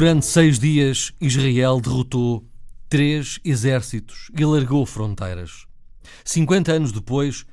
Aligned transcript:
Durante 0.00 0.24
seis 0.24 0.58
dias, 0.58 1.12
Israel 1.20 1.78
derrotou 1.78 2.42
três 2.88 3.38
exércitos 3.44 4.30
e 4.34 4.42
largou 4.46 4.86
fronteiras. 4.86 5.66
50 6.24 6.72
anos 6.72 6.90
depois, 6.90 7.44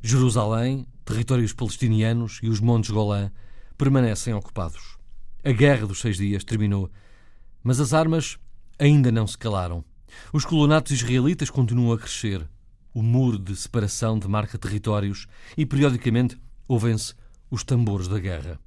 Jerusalém, 0.00 0.86
territórios 1.04 1.52
palestinianos 1.52 2.40
e 2.42 2.48
os 2.48 2.58
Montes 2.58 2.88
Golã 2.90 3.30
permanecem 3.76 4.32
ocupados. 4.32 4.96
A 5.44 5.52
Guerra 5.52 5.86
dos 5.86 6.00
Seis 6.00 6.16
Dias 6.16 6.42
terminou, 6.42 6.90
mas 7.62 7.78
as 7.80 7.92
armas 7.92 8.38
ainda 8.78 9.12
não 9.12 9.26
se 9.26 9.36
calaram. 9.36 9.84
Os 10.32 10.46
colonatos 10.46 10.92
israelitas 10.92 11.50
continuam 11.50 11.92
a 11.92 11.98
crescer. 11.98 12.48
O 12.94 13.02
muro 13.02 13.38
de 13.38 13.54
separação 13.54 14.18
demarca 14.18 14.56
territórios 14.56 15.26
e, 15.54 15.66
periodicamente, 15.66 16.40
ouvem-se 16.66 17.12
os 17.50 17.62
tambores 17.62 18.08
da 18.08 18.18
guerra. 18.18 18.58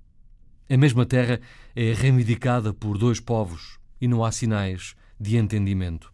A 0.69 0.77
mesma 0.77 1.05
terra 1.05 1.41
é 1.75 1.93
reivindicada 1.93 2.73
por 2.73 2.97
dois 2.97 3.19
povos 3.19 3.77
e 3.99 4.07
não 4.07 4.23
há 4.23 4.31
sinais 4.31 4.95
de 5.19 5.37
entendimento. 5.37 6.11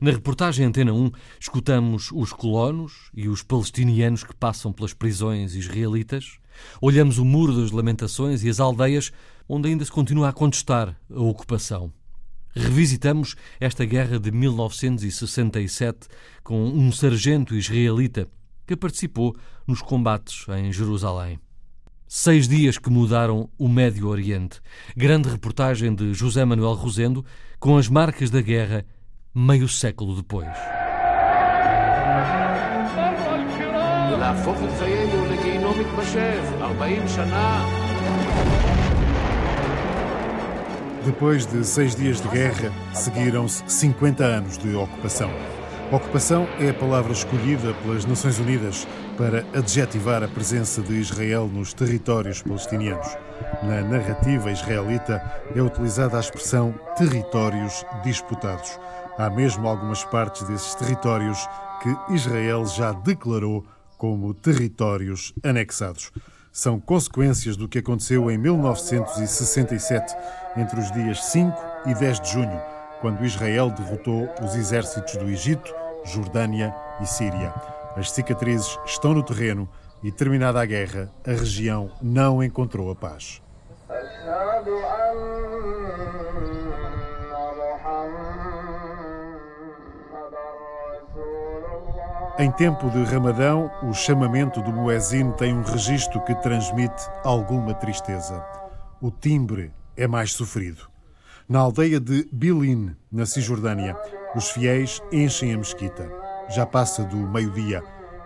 Na 0.00 0.10
reportagem 0.10 0.64
Antena 0.64 0.92
1, 0.92 1.10
escutamos 1.38 2.10
os 2.12 2.32
colonos 2.32 3.10
e 3.14 3.28
os 3.28 3.42
palestinianos 3.42 4.24
que 4.24 4.34
passam 4.34 4.72
pelas 4.72 4.94
prisões 4.94 5.54
israelitas, 5.54 6.38
olhamos 6.80 7.18
o 7.18 7.24
Muro 7.24 7.60
das 7.60 7.70
Lamentações 7.70 8.42
e 8.42 8.48
as 8.48 8.60
aldeias 8.60 9.12
onde 9.48 9.68
ainda 9.68 9.84
se 9.84 9.92
continua 9.92 10.28
a 10.28 10.32
contestar 10.32 10.96
a 11.12 11.20
ocupação. 11.20 11.92
Revisitamos 12.54 13.36
esta 13.60 13.84
guerra 13.84 14.18
de 14.18 14.30
1967 14.30 16.08
com 16.42 16.64
um 16.66 16.90
sargento 16.90 17.54
israelita 17.54 18.26
que 18.66 18.76
participou 18.76 19.36
nos 19.66 19.82
combates 19.82 20.46
em 20.48 20.72
Jerusalém. 20.72 21.38
Seis 22.12 22.48
dias 22.48 22.76
que 22.76 22.90
mudaram 22.90 23.48
o 23.56 23.68
Médio 23.68 24.08
Oriente. 24.08 24.60
Grande 24.96 25.28
reportagem 25.28 25.94
de 25.94 26.12
José 26.12 26.44
Manuel 26.44 26.72
Rosendo 26.72 27.24
com 27.60 27.78
as 27.78 27.88
marcas 27.88 28.30
da 28.30 28.40
guerra 28.40 28.84
meio 29.32 29.68
século 29.68 30.16
depois. 30.16 30.48
Depois 41.04 41.46
de 41.46 41.64
seis 41.64 41.94
dias 41.94 42.20
de 42.20 42.28
guerra, 42.28 42.72
seguiram-se 42.92 43.62
50 43.68 44.24
anos 44.24 44.58
de 44.58 44.74
ocupação. 44.74 45.30
Ocupação 45.92 46.46
é 46.60 46.70
a 46.70 46.74
palavra 46.74 47.12
escolhida 47.12 47.74
pelas 47.82 48.04
Nações 48.04 48.38
Unidas 48.38 48.86
para 49.18 49.44
adjetivar 49.52 50.22
a 50.22 50.28
presença 50.28 50.80
de 50.80 50.94
Israel 50.94 51.48
nos 51.52 51.74
territórios 51.74 52.40
palestinianos. 52.42 53.08
Na 53.60 53.80
narrativa 53.82 54.52
israelita 54.52 55.20
é 55.52 55.60
utilizada 55.60 56.16
a 56.16 56.20
expressão 56.20 56.72
territórios 56.96 57.84
disputados. 58.04 58.78
Há 59.18 59.28
mesmo 59.30 59.66
algumas 59.66 60.04
partes 60.04 60.44
desses 60.44 60.76
territórios 60.76 61.44
que 61.82 62.14
Israel 62.14 62.64
já 62.66 62.92
declarou 62.92 63.66
como 63.98 64.32
territórios 64.32 65.34
anexados. 65.42 66.12
São 66.52 66.78
consequências 66.78 67.56
do 67.56 67.68
que 67.68 67.80
aconteceu 67.80 68.30
em 68.30 68.38
1967, 68.38 70.14
entre 70.56 70.78
os 70.78 70.92
dias 70.92 71.24
5 71.24 71.52
e 71.86 71.94
10 71.94 72.20
de 72.20 72.30
junho, 72.30 72.62
quando 73.00 73.24
Israel 73.24 73.70
derrotou 73.70 74.28
os 74.40 74.54
exércitos 74.54 75.16
do 75.16 75.28
Egito, 75.28 75.79
Jordânia 76.04 76.74
e 77.00 77.06
Síria. 77.06 77.52
As 77.96 78.10
cicatrizes 78.10 78.78
estão 78.84 79.14
no 79.14 79.22
terreno 79.22 79.68
e, 80.02 80.10
terminada 80.10 80.60
a 80.60 80.66
guerra, 80.66 81.10
a 81.26 81.30
região 81.30 81.90
não 82.00 82.42
encontrou 82.42 82.90
a 82.90 82.94
paz. 82.94 83.42
Em 92.38 92.50
tempo 92.50 92.88
de 92.88 93.04
Ramadão, 93.04 93.70
o 93.82 93.92
chamamento 93.92 94.62
do 94.62 94.72
muezzin 94.72 95.30
tem 95.32 95.52
um 95.52 95.62
registro 95.62 96.24
que 96.24 96.34
transmite 96.36 97.02
alguma 97.22 97.74
tristeza. 97.74 98.42
O 98.98 99.10
timbre 99.10 99.72
é 99.94 100.06
mais 100.06 100.32
sofrido. 100.32 100.88
Na 101.46 101.58
aldeia 101.58 102.00
de 102.00 102.26
Bilin, 102.32 102.96
na 103.12 103.26
Cisjordânia, 103.26 103.94
os 104.34 104.50
fiéis 104.50 105.02
enchem 105.12 105.54
a 105.54 105.58
mesquita. 105.58 106.10
Já 106.48 106.64
passa 106.66 107.04
do 107.04 107.16
meio-dia, 107.16 107.82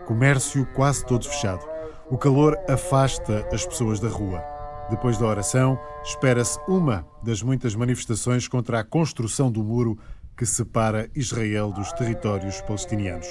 comércio 0.07 0.67
quase 0.75 1.05
todo 1.05 1.29
fechado. 1.29 1.67
O 2.11 2.19
calor 2.19 2.59
afasta 2.69 3.49
as 3.53 3.67
pessoas 3.67 4.01
da 4.01 4.09
rua. 4.09 4.43
Depois 4.91 5.17
da 5.17 5.27
oração, 5.27 5.79
espera-se 6.03 6.59
uma 6.69 7.07
das 7.23 7.43
muitas 7.43 7.75
manifestações 7.75 8.47
contra 8.47 8.81
a 8.81 8.85
construção 8.85 9.51
do 9.51 9.65
muro 9.65 9.99
que 10.37 10.45
separa 10.45 11.09
Israel 11.15 11.73
dos 11.73 11.93
territórios 11.93 12.61
palestinianos. 12.63 13.27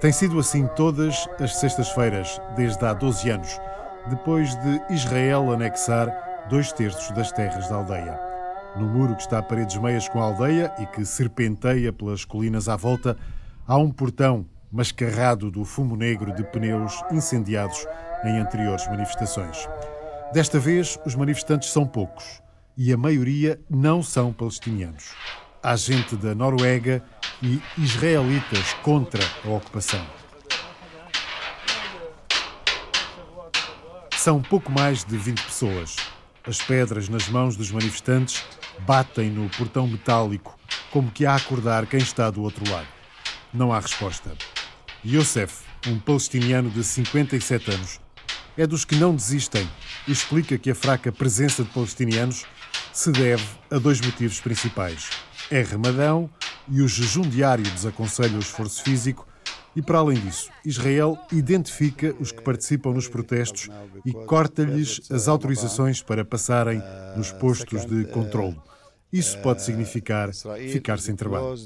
Tem 0.00 0.12
sido 0.12 0.38
assim 0.38 0.66
todas 0.76 1.28
as 1.40 1.56
sextas-feiras, 1.56 2.40
desde 2.56 2.84
há 2.84 2.94
12 2.94 3.28
anos, 3.30 3.60
depois 4.08 4.54
de 4.56 4.80
Israel 4.94 5.52
anexar 5.52 6.46
dois 6.48 6.72
terços 6.72 7.10
das 7.10 7.32
terras 7.32 7.68
da 7.68 7.76
aldeia. 7.76 8.27
No 8.76 8.86
muro 8.86 9.14
que 9.16 9.22
está 9.22 9.38
a 9.38 9.42
paredes 9.42 9.76
meias 9.76 10.08
com 10.08 10.20
a 10.20 10.24
aldeia 10.24 10.72
e 10.78 10.86
que 10.86 11.04
serpenteia 11.04 11.92
pelas 11.92 12.24
colinas 12.24 12.68
à 12.68 12.76
volta, 12.76 13.16
há 13.66 13.76
um 13.76 13.90
portão 13.90 14.46
mascarrado 14.70 15.50
do 15.50 15.64
fumo 15.64 15.96
negro 15.96 16.34
de 16.34 16.44
pneus 16.44 17.02
incendiados 17.10 17.86
em 18.24 18.38
anteriores 18.38 18.86
manifestações. 18.86 19.68
Desta 20.32 20.58
vez, 20.58 20.98
os 21.06 21.14
manifestantes 21.14 21.70
são 21.70 21.86
poucos 21.86 22.42
e 22.76 22.92
a 22.92 22.96
maioria 22.96 23.58
não 23.68 24.02
são 24.02 24.32
palestinianos 24.32 25.14
à 25.62 25.76
gente 25.76 26.16
da 26.16 26.34
Noruega 26.34 27.02
e 27.42 27.60
israelitas 27.76 28.74
contra 28.82 29.22
a 29.44 29.50
ocupação. 29.50 30.04
São 34.16 34.42
pouco 34.42 34.70
mais 34.70 35.04
de 35.04 35.16
20 35.16 35.42
pessoas. 35.42 35.96
As 36.48 36.62
pedras 36.62 37.10
nas 37.10 37.28
mãos 37.28 37.56
dos 37.56 37.70
manifestantes 37.70 38.42
batem 38.80 39.30
no 39.30 39.50
portão 39.50 39.86
metálico, 39.86 40.58
como 40.90 41.10
que 41.10 41.26
a 41.26 41.34
acordar 41.34 41.86
quem 41.86 42.00
está 42.00 42.30
do 42.30 42.42
outro 42.42 42.68
lado. 42.72 42.88
Não 43.52 43.70
há 43.70 43.78
resposta. 43.78 44.32
Youssef, 45.04 45.62
um 45.86 45.98
palestiniano 45.98 46.70
de 46.70 46.82
57 46.82 47.70
anos, 47.70 48.00
é 48.56 48.66
dos 48.66 48.86
que 48.86 48.96
não 48.96 49.14
desistem 49.14 49.68
e 50.06 50.12
explica 50.12 50.56
que 50.56 50.70
a 50.70 50.74
fraca 50.74 51.12
presença 51.12 51.62
de 51.62 51.68
palestinianos 51.68 52.46
se 52.94 53.12
deve 53.12 53.44
a 53.70 53.78
dois 53.78 54.00
motivos 54.00 54.40
principais 54.40 55.10
é 55.50 55.62
Ramadão 55.62 56.28
e 56.68 56.82
o 56.82 56.88
jejum 56.88 57.22
diário 57.22 57.64
desaconselha 57.64 58.36
o 58.36 58.40
esforço 58.40 58.82
físico. 58.82 59.26
E, 59.76 59.82
para 59.82 59.98
além 59.98 60.18
disso, 60.18 60.50
Israel 60.64 61.18
identifica 61.30 62.14
os 62.18 62.32
que 62.32 62.42
participam 62.42 62.92
nos 62.92 63.08
protestos 63.08 63.68
e 64.04 64.12
corta-lhes 64.12 65.00
as 65.10 65.28
autorizações 65.28 66.02
para 66.02 66.24
passarem 66.24 66.82
nos 67.16 67.30
postos 67.32 67.84
de 67.84 68.04
controle. 68.06 68.56
Isso 69.12 69.38
pode 69.38 69.62
significar 69.62 70.30
ficar 70.70 70.98
sem 70.98 71.14
trabalho. 71.14 71.56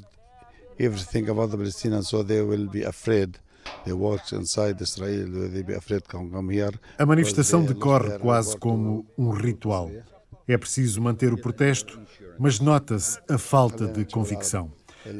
Everything 0.78 1.28
about 1.28 1.50
the 1.50 1.56
Palestinians, 1.56 2.08
so 2.08 2.24
they 2.24 2.40
will 2.40 2.68
be 2.68 2.84
afraid. 2.84 3.38
A 6.98 7.06
manifestação 7.06 7.64
decorre 7.64 8.18
quase 8.18 8.56
como 8.56 9.06
um 9.16 9.30
ritual. 9.30 9.90
É 10.46 10.58
preciso 10.58 11.00
manter 11.00 11.32
o 11.32 11.40
protesto, 11.40 12.00
mas 12.38 12.58
nota-se 12.60 13.20
a 13.28 13.38
falta 13.38 13.86
de 13.86 14.04
convicção. 14.04 14.72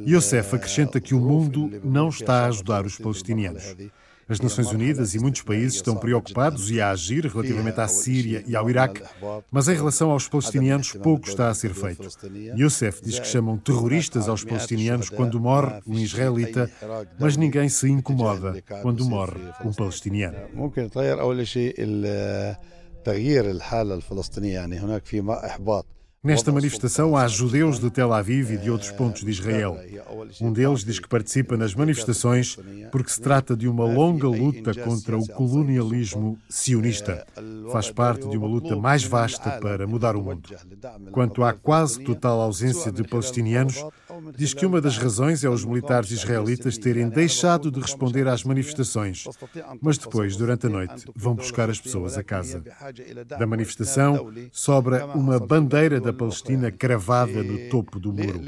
Youssef 0.05 0.55
acrescenta 0.55 0.99
que 0.99 1.15
o 1.15 1.19
mundo 1.19 1.71
não 1.83 2.09
está 2.09 2.43
a 2.43 2.47
ajudar 2.47 2.85
os 2.85 2.97
palestinianos. 2.97 3.75
As 4.29 4.41
Nações 4.41 4.67
Unidas 4.73 5.15
e 5.15 5.19
muitos 5.19 5.41
países 5.41 5.75
estão 5.75 5.95
preocupados 5.95 6.69
e 6.69 6.81
a 6.81 6.89
agir 6.89 7.25
relativamente 7.25 7.79
à 7.79 7.87
Síria 7.87 8.43
e 8.45 8.57
ao 8.57 8.69
Iraque, 8.69 9.01
mas 9.49 9.69
em 9.69 9.73
relação 9.73 10.11
aos 10.11 10.27
palestinianos 10.27 10.91
pouco 10.91 11.29
está 11.29 11.47
a 11.47 11.53
ser 11.53 11.73
feito. 11.73 12.09
Youssef 12.57 13.01
diz 13.01 13.19
que 13.19 13.27
chamam 13.27 13.57
terroristas 13.57 14.27
aos 14.27 14.43
palestinianos 14.43 15.09
quando 15.09 15.39
morre 15.39 15.79
um 15.87 15.97
israelita, 15.97 16.69
mas 17.17 17.37
ninguém 17.37 17.69
se 17.69 17.89
incomoda 17.89 18.61
quando 18.81 19.05
morre 19.05 19.39
um 19.63 19.71
palestiniano. 19.71 20.37
تغيير 23.07 23.51
الحالة 23.51 23.95
الفلسطينية 23.95 24.53
يعني 24.53 24.79
هناك 24.79 25.05
في 25.05 25.39
إحباط 25.45 25.85
Nesta 26.24 26.52
manifestação 26.52 27.16
há 27.16 27.26
judeus 27.26 27.80
de 27.80 27.90
Tel 27.90 28.12
Aviv 28.12 28.52
e 28.52 28.56
de 28.56 28.70
outros 28.70 28.92
pontos 28.92 29.24
de 29.24 29.30
Israel. 29.32 29.76
Um 30.40 30.52
deles 30.52 30.84
diz 30.84 31.00
que 31.00 31.08
participa 31.08 31.56
nas 31.56 31.74
manifestações 31.74 32.56
porque 32.92 33.10
se 33.10 33.20
trata 33.20 33.56
de 33.56 33.66
uma 33.66 33.84
longa 33.84 34.28
luta 34.28 34.72
contra 34.72 35.18
o 35.18 35.26
colonialismo 35.26 36.38
sionista. 36.48 37.26
Faz 37.72 37.90
parte 37.90 38.28
de 38.28 38.36
uma 38.36 38.46
luta 38.46 38.76
mais 38.76 39.02
vasta 39.02 39.50
para 39.58 39.84
mudar 39.84 40.14
o 40.14 40.22
mundo. 40.22 40.48
Quanto 41.10 41.42
à 41.42 41.52
quase 41.52 42.04
total 42.04 42.40
ausência 42.40 42.92
de 42.92 43.02
palestinianos, 43.02 43.84
diz 44.36 44.54
que 44.54 44.64
uma 44.64 44.80
das 44.80 44.96
razões 44.98 45.42
é 45.42 45.48
os 45.48 45.64
militares 45.64 46.12
israelitas 46.12 46.78
terem 46.78 47.08
deixado 47.08 47.68
de 47.68 47.80
responder 47.80 48.28
às 48.28 48.44
manifestações, 48.44 49.24
mas 49.80 49.98
depois, 49.98 50.36
durante 50.36 50.66
a 50.66 50.70
noite, 50.70 51.04
vão 51.16 51.34
buscar 51.34 51.68
as 51.68 51.80
pessoas 51.80 52.16
a 52.16 52.22
casa. 52.22 52.62
Da 53.26 53.44
manifestação 53.44 54.32
sobra 54.52 55.06
uma 55.06 55.40
bandeira 55.40 56.00
da 56.00 56.11
Palestina 56.12 56.70
cravada 56.70 57.42
no 57.42 57.68
topo 57.68 57.98
do 57.98 58.12
muro. 58.12 58.40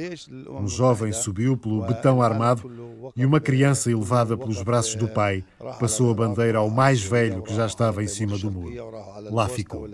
Um 0.50 0.68
jovem 0.68 1.12
subiu 1.12 1.56
pelo 1.56 1.86
betão 1.86 2.22
armado 2.22 2.70
e 3.16 3.24
uma 3.24 3.40
criança 3.40 3.90
elevada 3.90 4.36
pelos 4.36 4.62
braços 4.62 4.94
do 4.94 5.08
pai 5.08 5.44
passou 5.78 6.10
a 6.10 6.14
bandeira 6.14 6.58
ao 6.58 6.70
mais 6.70 7.02
velho 7.02 7.42
que 7.42 7.54
já 7.54 7.66
estava 7.66 8.02
em 8.02 8.08
cima 8.08 8.38
do 8.38 8.50
muro. 8.50 8.74
Lá 9.30 9.48
ficou. 9.48 9.88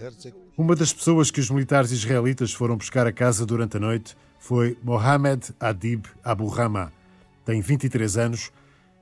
Uma 0.57 0.77
das 0.77 0.93
pessoas 0.93 1.31
que 1.31 1.41
os 1.41 1.51
militares 1.51 1.91
israelitas 1.91 2.53
foram 2.53 2.77
buscar 2.77 3.07
a 3.07 3.13
casa 3.13 3.47
durante 3.47 3.77
a 3.77 3.81
noite 3.81 4.17
foi 4.39 4.77
Mohamed 4.83 5.55
Adib 5.59 6.07
Abu 6.25 6.47
Rama. 6.47 6.93
Tem 7.45 7.61
23 7.61 8.17
anos 8.17 8.51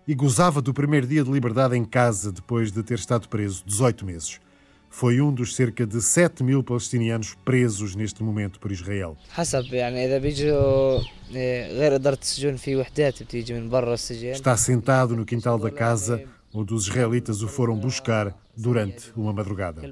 e 0.07 0.15
gozava 0.15 0.63
do 0.63 0.73
primeiro 0.73 1.07
dia 1.07 1.23
de 1.23 1.31
liberdade 1.31 1.77
em 1.77 1.85
casa 1.85 2.33
depois 2.33 2.73
de 2.73 2.83
ter 2.83 2.99
estado 2.99 3.29
preso 3.29 3.63
18 3.67 4.07
meses. 4.07 4.41
Foi 4.99 5.21
um 5.21 5.33
dos 5.33 5.55
cerca 5.55 5.87
de 5.87 6.03
7 6.03 6.43
mil 6.43 6.61
palestinianos 6.61 7.37
presos 7.45 7.95
neste 7.95 8.21
momento 8.21 8.59
por 8.59 8.73
Israel. 8.73 9.17
Está 14.33 14.57
sentado 14.57 15.15
no 15.15 15.25
quintal 15.25 15.57
da 15.57 15.71
casa 15.71 16.25
onde 16.53 16.75
os 16.75 16.89
israelitas 16.89 17.43
o 17.43 17.47
foram 17.47 17.77
buscar 17.77 18.37
durante 18.57 19.13
uma 19.15 19.33
madrugada. 19.33 19.83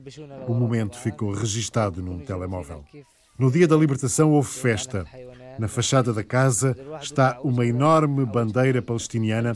O 0.48 0.54
momento 0.54 0.98
ficou 0.98 1.30
registado 1.30 2.02
num 2.02 2.18
telemóvel. 2.18 2.84
No 3.38 3.48
dia 3.48 3.68
da 3.68 3.76
libertação 3.76 4.32
houve 4.32 4.48
festa. 4.48 5.06
Na 5.58 5.68
fachada 5.68 6.12
da 6.12 6.22
casa 6.22 6.76
está 7.00 7.38
uma 7.42 7.64
enorme 7.64 8.24
bandeira 8.24 8.82
palestiniana 8.82 9.54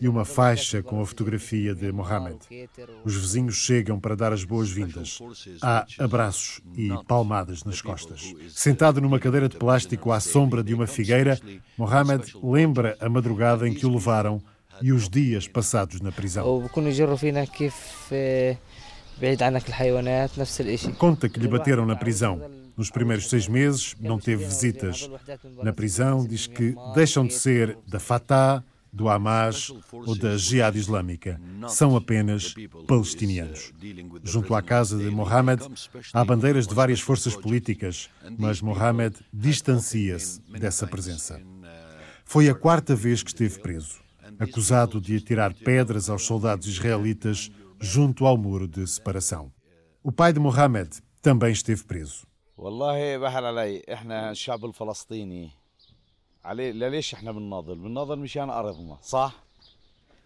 e 0.00 0.08
uma 0.08 0.24
faixa 0.24 0.82
com 0.82 1.00
a 1.00 1.06
fotografia 1.06 1.74
de 1.74 1.90
Mohammed. 1.92 2.38
Os 3.04 3.14
vizinhos 3.16 3.56
chegam 3.56 3.98
para 3.98 4.16
dar 4.16 4.32
as 4.32 4.44
boas-vindas. 4.44 5.18
Há 5.60 5.86
abraços 5.98 6.60
e 6.76 6.90
palmadas 7.06 7.64
nas 7.64 7.82
costas. 7.82 8.32
Sentado 8.50 9.00
numa 9.00 9.18
cadeira 9.18 9.48
de 9.48 9.56
plástico 9.56 10.12
à 10.12 10.20
sombra 10.20 10.62
de 10.62 10.74
uma 10.74 10.86
figueira, 10.86 11.38
Mohammed 11.76 12.32
lembra 12.42 12.96
a 13.00 13.08
madrugada 13.08 13.68
em 13.68 13.74
que 13.74 13.86
o 13.86 13.92
levaram 13.92 14.42
e 14.82 14.92
os 14.92 15.08
dias 15.08 15.46
passados 15.46 16.00
na 16.00 16.12
prisão. 16.12 16.44
Conta 20.98 21.28
que 21.28 21.38
lhe 21.38 21.48
bateram 21.48 21.84
na 21.84 21.96
prisão. 21.96 22.59
Nos 22.80 22.88
primeiros 22.88 23.28
seis 23.28 23.46
meses 23.46 23.94
não 24.00 24.18
teve 24.18 24.42
visitas. 24.42 25.06
Na 25.62 25.70
prisão 25.70 26.26
diz 26.26 26.46
que 26.46 26.74
deixam 26.94 27.26
de 27.26 27.34
ser 27.34 27.76
da 27.86 28.00
Fatah, 28.00 28.64
do 28.90 29.06
Hamas 29.06 29.70
ou 29.92 30.16
da 30.16 30.38
Jihad 30.38 30.74
Islâmica. 30.78 31.38
São 31.68 31.94
apenas 31.94 32.54
palestinianos. 32.88 33.70
Junto 34.24 34.54
à 34.54 34.62
casa 34.62 34.96
de 34.96 35.10
Mohammed 35.10 35.62
há 36.10 36.24
bandeiras 36.24 36.66
de 36.66 36.74
várias 36.74 37.00
forças 37.00 37.36
políticas, 37.36 38.08
mas 38.38 38.62
Mohammed 38.62 39.14
distancia-se 39.30 40.40
dessa 40.58 40.86
presença. 40.86 41.38
Foi 42.24 42.48
a 42.48 42.54
quarta 42.54 42.96
vez 42.96 43.22
que 43.22 43.28
esteve 43.28 43.58
preso 43.58 44.00
acusado 44.38 45.02
de 45.02 45.16
atirar 45.16 45.52
pedras 45.52 46.08
aos 46.08 46.24
soldados 46.24 46.66
israelitas 46.66 47.50
junto 47.78 48.24
ao 48.24 48.38
muro 48.38 48.66
de 48.66 48.86
separação. 48.86 49.52
O 50.02 50.10
pai 50.10 50.32
de 50.32 50.40
Mohamed 50.40 50.88
também 51.20 51.52
esteve 51.52 51.84
preso. 51.84 52.29
والله 52.60 53.18
بحر 53.18 53.44
علي 53.44 53.82
إحنا 53.92 54.30
الشعب 54.30 54.64
الفلسطيني. 54.64 55.50
عليه 56.44 56.70
ليش 56.70 57.14
إحنا 57.14 57.32
بنناضل؟ 57.32 57.74
بنناضل 57.74 58.18
مشان 58.18 58.50
أرضنا 58.50 58.98
صح؟ 59.02 59.32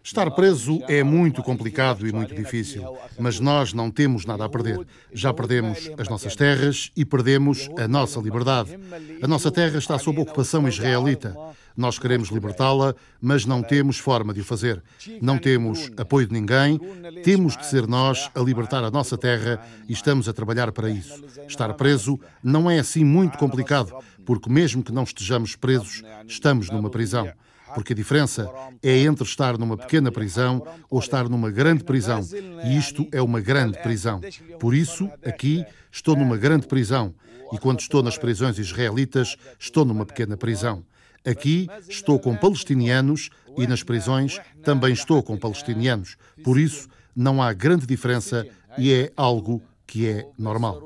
Estar 0.05 0.29
preso 0.29 0.79
é 0.87 1.01
muito 1.01 1.41
complicado 1.41 2.07
e 2.07 2.13
muito 2.13 2.35
difícil, 2.35 2.95
mas 3.17 3.39
nós 3.39 3.73
não 3.73 3.89
temos 3.89 4.23
nada 4.23 4.45
a 4.45 4.49
perder. 4.49 4.85
Já 5.11 5.33
perdemos 5.33 5.89
as 5.97 6.07
nossas 6.07 6.35
terras 6.35 6.91
e 6.95 7.03
perdemos 7.03 7.67
a 7.75 7.87
nossa 7.87 8.19
liberdade. 8.19 8.77
A 9.19 9.27
nossa 9.27 9.51
terra 9.51 9.79
está 9.79 9.97
sob 9.97 10.21
ocupação 10.21 10.67
israelita. 10.67 11.35
Nós 11.75 11.97
queremos 11.97 12.29
libertá-la, 12.29 12.93
mas 13.19 13.47
não 13.47 13.63
temos 13.63 13.97
forma 13.97 14.31
de 14.31 14.41
o 14.41 14.45
fazer. 14.45 14.83
Não 15.23 15.39
temos 15.39 15.89
apoio 15.97 16.27
de 16.27 16.33
ninguém, 16.33 16.79
temos 17.23 17.55
que 17.55 17.65
ser 17.65 17.87
nós 17.87 18.29
a 18.35 18.39
libertar 18.41 18.83
a 18.83 18.91
nossa 18.91 19.17
terra 19.17 19.59
e 19.89 19.93
estamos 19.93 20.29
a 20.29 20.33
trabalhar 20.33 20.71
para 20.71 20.87
isso. 20.87 21.19
Estar 21.47 21.73
preso 21.73 22.19
não 22.43 22.69
é 22.69 22.77
assim 22.77 23.03
muito 23.03 23.39
complicado, 23.39 23.91
porque 24.23 24.51
mesmo 24.51 24.83
que 24.83 24.91
não 24.91 25.01
estejamos 25.01 25.55
presos, 25.55 26.03
estamos 26.27 26.69
numa 26.69 26.91
prisão 26.91 27.27
porque 27.75 27.91
a 27.91 27.95
diferença 27.95 28.49
é 28.81 28.99
entre 28.99 29.25
estar 29.25 29.57
numa 29.57 29.75
pequena 29.75 30.09
prisão 30.09 30.65
ou 30.89 30.97
estar 30.97 31.27
numa 31.27 31.51
grande 31.51 31.83
prisão. 31.83 32.21
E 32.63 32.77
isto 32.77 33.05
é 33.11 33.21
uma 33.21 33.41
grande 33.41 33.77
prisão. 33.79 34.21
Por 34.59 34.73
isso, 34.73 35.09
aqui, 35.23 35.65
estou 35.91 36.15
numa 36.15 36.37
grande 36.37 36.65
prisão. 36.65 37.13
E 37.51 37.57
quando 37.57 37.81
estou 37.81 38.01
nas 38.01 38.17
prisões 38.17 38.57
israelitas, 38.57 39.35
estou 39.59 39.83
numa 39.83 40.05
pequena 40.05 40.37
prisão. 40.37 40.83
Aqui 41.25 41.67
estou 41.89 42.17
com 42.17 42.35
palestinianos 42.35 43.29
e 43.57 43.67
nas 43.67 43.83
prisões 43.83 44.39
também 44.63 44.93
estou 44.93 45.21
com 45.21 45.37
palestinianos. 45.37 46.15
Por 46.43 46.57
isso, 46.57 46.87
não 47.15 47.41
há 47.41 47.51
grande 47.51 47.85
diferença 47.85 48.47
e 48.77 48.93
é 48.93 49.11
algo 49.17 49.61
que 49.85 50.07
é 50.07 50.27
normal. 50.37 50.81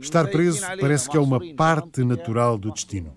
Estar 0.00 0.28
preso 0.28 0.64
parece 0.80 1.10
que 1.10 1.16
é 1.16 1.20
uma 1.20 1.40
parte 1.56 2.04
natural 2.04 2.56
do 2.56 2.70
destino. 2.70 3.12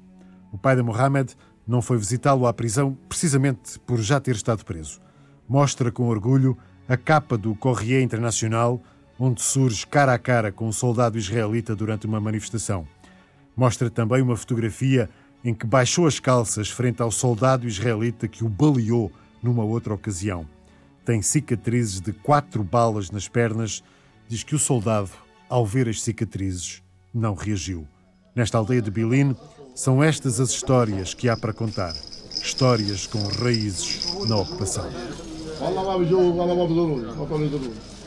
O 0.51 0.57
pai 0.57 0.75
de 0.75 0.81
Mohamed 0.81 1.35
não 1.67 1.83
foi 1.83 1.99
visitá-lo 1.99 2.47
à 2.47 2.53
prisão 2.53 2.97
precisamente 3.07 3.79
por 3.79 4.01
já 4.01 4.19
ter 4.19 4.35
estado 4.35 4.65
preso. 4.65 4.99
Mostra 5.47 5.91
com 5.91 6.07
orgulho 6.07 6.57
a 6.89 6.97
capa 6.97 7.37
do 7.37 7.53
Corrier 7.53 8.01
Internacional, 8.01 8.81
onde 9.19 9.43
surge 9.43 9.85
cara 9.85 10.15
a 10.15 10.17
cara 10.17 10.51
com 10.51 10.67
um 10.67 10.71
soldado 10.71 11.15
israelita 11.15 11.75
durante 11.75 12.07
uma 12.07 12.19
manifestação. 12.19 12.87
Mostra 13.55 13.87
também 13.87 14.23
uma 14.23 14.35
fotografia 14.35 15.07
em 15.43 15.53
que 15.53 15.67
baixou 15.67 16.07
as 16.07 16.19
calças 16.19 16.71
frente 16.71 17.03
ao 17.03 17.11
soldado 17.11 17.67
israelita 17.67 18.27
que 18.27 18.43
o 18.43 18.49
baleou 18.49 19.11
numa 19.43 19.63
outra 19.63 19.93
ocasião. 19.93 20.47
Tem 21.05 21.21
cicatrizes 21.21 22.01
de 22.01 22.13
quatro 22.13 22.63
balas 22.63 23.11
nas 23.11 23.27
pernas 23.27 23.83
diz 24.31 24.43
que 24.43 24.55
o 24.55 24.59
soldado, 24.59 25.09
ao 25.49 25.65
ver 25.65 25.89
as 25.89 26.01
cicatrizes, 26.01 26.81
não 27.13 27.33
reagiu. 27.33 27.85
Nesta 28.33 28.57
aldeia 28.57 28.81
de 28.81 28.89
Bilin, 28.89 29.35
são 29.75 30.01
estas 30.01 30.39
as 30.39 30.51
histórias 30.51 31.13
que 31.13 31.27
há 31.27 31.35
para 31.35 31.51
contar. 31.51 31.93
Histórias 32.41 33.05
com 33.05 33.21
raízes 33.27 34.05
na 34.29 34.37
ocupação. 34.37 34.89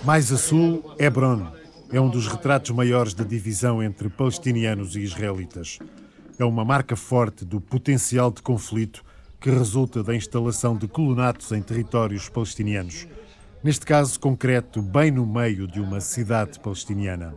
Mais 0.02 0.32
a 0.32 0.38
sul, 0.38 0.94
Hebron 0.98 1.52
é 1.92 2.00
um 2.00 2.08
dos 2.08 2.26
retratos 2.26 2.70
maiores 2.70 3.12
da 3.12 3.22
divisão 3.22 3.82
entre 3.82 4.08
palestinianos 4.08 4.96
e 4.96 5.00
israelitas. 5.00 5.78
É 6.38 6.44
uma 6.46 6.64
marca 6.64 6.96
forte 6.96 7.44
do 7.44 7.60
potencial 7.60 8.30
de 8.30 8.40
conflito 8.40 9.04
que 9.38 9.50
resulta 9.50 10.02
da 10.02 10.16
instalação 10.16 10.74
de 10.74 10.88
colonatos 10.88 11.52
em 11.52 11.60
territórios 11.60 12.30
palestinianos 12.30 13.06
neste 13.64 13.86
caso 13.86 14.20
concreto, 14.20 14.82
bem 14.82 15.10
no 15.10 15.24
meio 15.24 15.66
de 15.66 15.80
uma 15.80 15.98
cidade 15.98 16.60
palestiniana. 16.60 17.34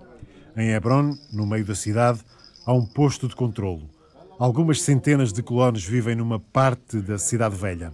Em 0.58 0.72
Hebron, 0.72 1.18
no 1.32 1.48
meio 1.48 1.64
da 1.64 1.74
cidade, 1.74 2.20
há 2.66 2.74
um 2.74 2.86
posto 2.86 3.30
de 3.30 3.36
controlo. 3.36 3.90
Algumas 4.38 4.82
centenas 4.82 5.32
de 5.32 5.42
colonos 5.42 5.86
vivem 5.86 6.18
numa 6.18 6.38
parte 6.38 7.00
da 7.00 7.18
cidade 7.18 7.56
velha. 7.56 7.94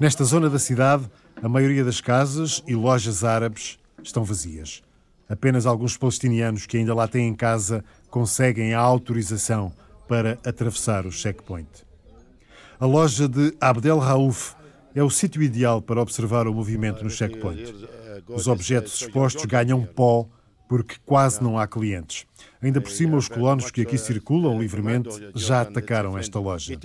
Nesta 0.00 0.24
zona 0.24 0.48
da 0.48 0.58
cidade, 0.58 1.04
a 1.42 1.48
maioria 1.48 1.84
das 1.84 2.00
casas 2.00 2.62
e 2.66 2.74
lojas 2.74 3.22
árabes 3.22 3.78
estão 4.02 4.24
vazias. 4.24 4.82
Apenas 5.28 5.66
alguns 5.66 5.94
palestinianos 5.94 6.64
que 6.64 6.78
ainda 6.78 6.94
lá 6.94 7.06
têm 7.06 7.28
em 7.28 7.34
casa 7.34 7.84
conseguem 8.08 8.72
a 8.72 8.80
autorização 8.80 9.70
para 10.08 10.38
atravessar 10.46 11.04
o 11.04 11.12
checkpoint. 11.12 11.68
A 12.80 12.86
loja 12.86 13.28
de 13.28 13.54
Abdel 13.60 13.98
Rauf 13.98 14.54
é 14.94 15.02
o 15.02 15.10
sítio 15.10 15.42
ideal 15.42 15.82
para 15.82 16.00
observar 16.00 16.46
o 16.46 16.54
movimento 16.54 17.02
no 17.02 17.10
checkpoint. 17.10 17.74
Os 18.28 18.46
objetos 18.46 19.02
expostos 19.02 19.44
ganham 19.44 19.84
pó 19.84 20.28
porque 20.68 20.96
quase 21.04 21.42
não 21.42 21.58
há 21.58 21.66
clientes. 21.66 22.26
Ainda 22.62 22.80
por 22.80 22.90
cima, 22.90 23.16
os 23.16 23.28
colonos 23.28 23.70
que 23.70 23.82
aqui 23.82 23.98
circulam 23.98 24.58
livremente 24.58 25.10
já 25.34 25.60
atacaram 25.60 26.16
esta 26.16 26.38
loja. 26.38 26.78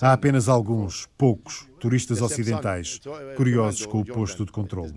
Há 0.00 0.12
apenas 0.12 0.48
alguns, 0.48 1.08
poucos, 1.16 1.66
turistas 1.80 2.20
ocidentais, 2.20 3.00
curiosos 3.36 3.86
com 3.86 4.00
o 4.00 4.04
posto 4.04 4.44
de 4.44 4.52
controle. 4.52 4.92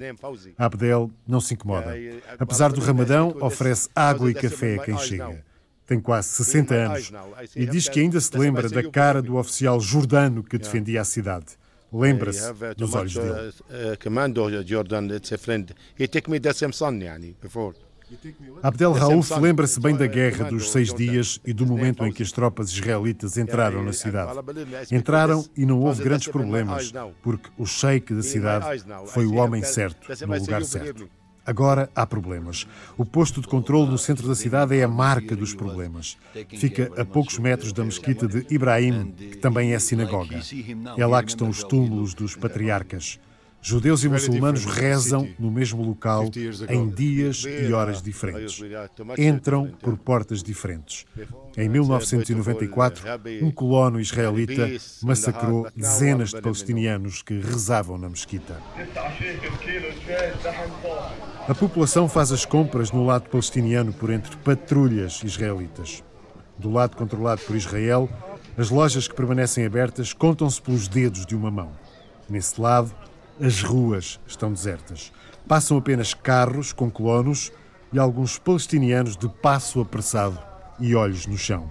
Abdel 0.57 1.09
não 1.25 1.39
se 1.39 1.53
incomoda. 1.53 1.93
Apesar 2.37 2.71
do 2.73 2.81
Ramadão, 2.81 3.35
oferece 3.39 3.87
água 3.95 4.29
e 4.29 4.33
café 4.33 4.75
a 4.75 4.83
quem 4.83 4.97
chega. 4.97 5.43
Tem 5.85 5.99
quase 5.99 6.27
60 6.29 6.75
anos 6.75 7.11
e 7.55 7.65
diz 7.65 7.89
que 7.89 7.99
ainda 7.99 8.19
se 8.19 8.37
lembra 8.37 8.69
da 8.69 8.87
cara 8.91 9.21
do 9.21 9.37
oficial 9.37 9.79
jordano 9.79 10.43
que 10.43 10.57
defendia 10.57 11.01
a 11.01 11.05
cidade 11.05 11.57
lembra-se 11.91 12.53
dos 12.75 12.93
olhos 12.93 13.13
dele. 13.13 13.53
Abdel 18.63 18.91
Raouf 18.91 19.39
lembra-se 19.39 19.79
bem 19.79 19.95
da 19.95 20.07
guerra 20.07 20.49
dos 20.49 20.71
seis 20.71 20.91
dias 20.93 21.39
e 21.45 21.53
do 21.53 21.65
momento 21.65 22.03
em 22.05 22.11
que 22.11 22.23
as 22.23 22.31
tropas 22.31 22.69
israelitas 22.69 23.37
entraram 23.37 23.83
na 23.83 23.93
cidade. 23.93 24.39
Entraram 24.91 25.45
e 25.55 25.65
não 25.65 25.79
houve 25.79 26.03
grandes 26.03 26.27
problemas, 26.27 26.91
porque 27.21 27.49
o 27.57 27.65
sheik 27.65 28.13
da 28.13 28.23
cidade 28.23 28.83
foi 29.07 29.25
o 29.25 29.35
homem 29.35 29.63
certo, 29.63 30.07
no 30.25 30.39
lugar 30.39 30.63
certo. 30.63 31.07
Agora 31.49 31.89
há 31.95 32.05
problemas. 32.05 32.67
O 32.95 33.03
posto 33.03 33.41
de 33.41 33.47
controle 33.47 33.89
no 33.89 33.97
centro 33.97 34.27
da 34.27 34.35
cidade 34.35 34.77
é 34.77 34.83
a 34.83 34.87
marca 34.87 35.35
dos 35.35 35.51
problemas. 35.51 36.15
Fica 36.47 36.91
a 36.95 37.03
poucos 37.03 37.39
metros 37.39 37.73
da 37.73 37.83
mesquita 37.83 38.27
de 38.27 38.45
Ibrahim, 38.53 39.11
que 39.17 39.37
também 39.37 39.73
é 39.73 39.79
sinagoga. 39.79 40.39
É 40.95 41.05
lá 41.07 41.23
que 41.23 41.29
estão 41.29 41.49
os 41.49 41.63
túmulos 41.63 42.13
dos 42.13 42.35
patriarcas. 42.35 43.19
Judeus 43.61 44.03
e 44.03 44.09
muçulmanos 44.09 44.65
rezam 44.65 45.27
no 45.37 45.51
mesmo 45.51 45.83
local 45.83 46.29
em 46.69 46.89
dias 46.89 47.43
e 47.43 47.73
horas 47.73 48.01
diferentes. 48.01 48.61
Entram 49.17 49.71
por 49.81 49.97
portas 49.97 50.41
diferentes. 50.41 51.05
Em 51.57 51.67
1994, 51.67 53.03
um 53.41 53.51
colono 53.51 53.99
israelita 53.99 54.69
massacrou 55.03 55.67
dezenas 55.75 56.29
de 56.29 56.41
palestinianos 56.41 57.21
que 57.21 57.39
rezavam 57.39 57.97
na 57.97 58.09
mesquita. 58.09 58.61
A 61.49 61.55
população 61.55 62.07
faz 62.07 62.31
as 62.31 62.45
compras 62.45 62.91
no 62.91 63.03
lado 63.03 63.27
palestiniano 63.27 63.91
por 63.91 64.11
entre 64.11 64.37
patrulhas 64.37 65.23
israelitas. 65.23 66.03
Do 66.59 66.69
lado 66.69 66.95
controlado 66.95 67.41
por 67.41 67.55
Israel, 67.55 68.07
as 68.55 68.69
lojas 68.69 69.07
que 69.07 69.15
permanecem 69.15 69.65
abertas 69.65 70.13
contam-se 70.13 70.61
pelos 70.61 70.87
dedos 70.87 71.25
de 71.25 71.35
uma 71.35 71.49
mão. 71.49 71.71
Nesse 72.29 72.61
lado, 72.61 72.93
as 73.41 73.63
ruas 73.63 74.19
estão 74.27 74.53
desertas. 74.53 75.11
Passam 75.47 75.75
apenas 75.75 76.13
carros 76.13 76.71
com 76.71 76.87
colonos 76.87 77.51
e 77.91 77.97
alguns 77.97 78.37
palestinianos 78.37 79.17
de 79.17 79.27
passo 79.27 79.81
apressado 79.81 80.37
e 80.79 80.93
olhos 80.93 81.25
no 81.25 81.35
chão. 81.35 81.67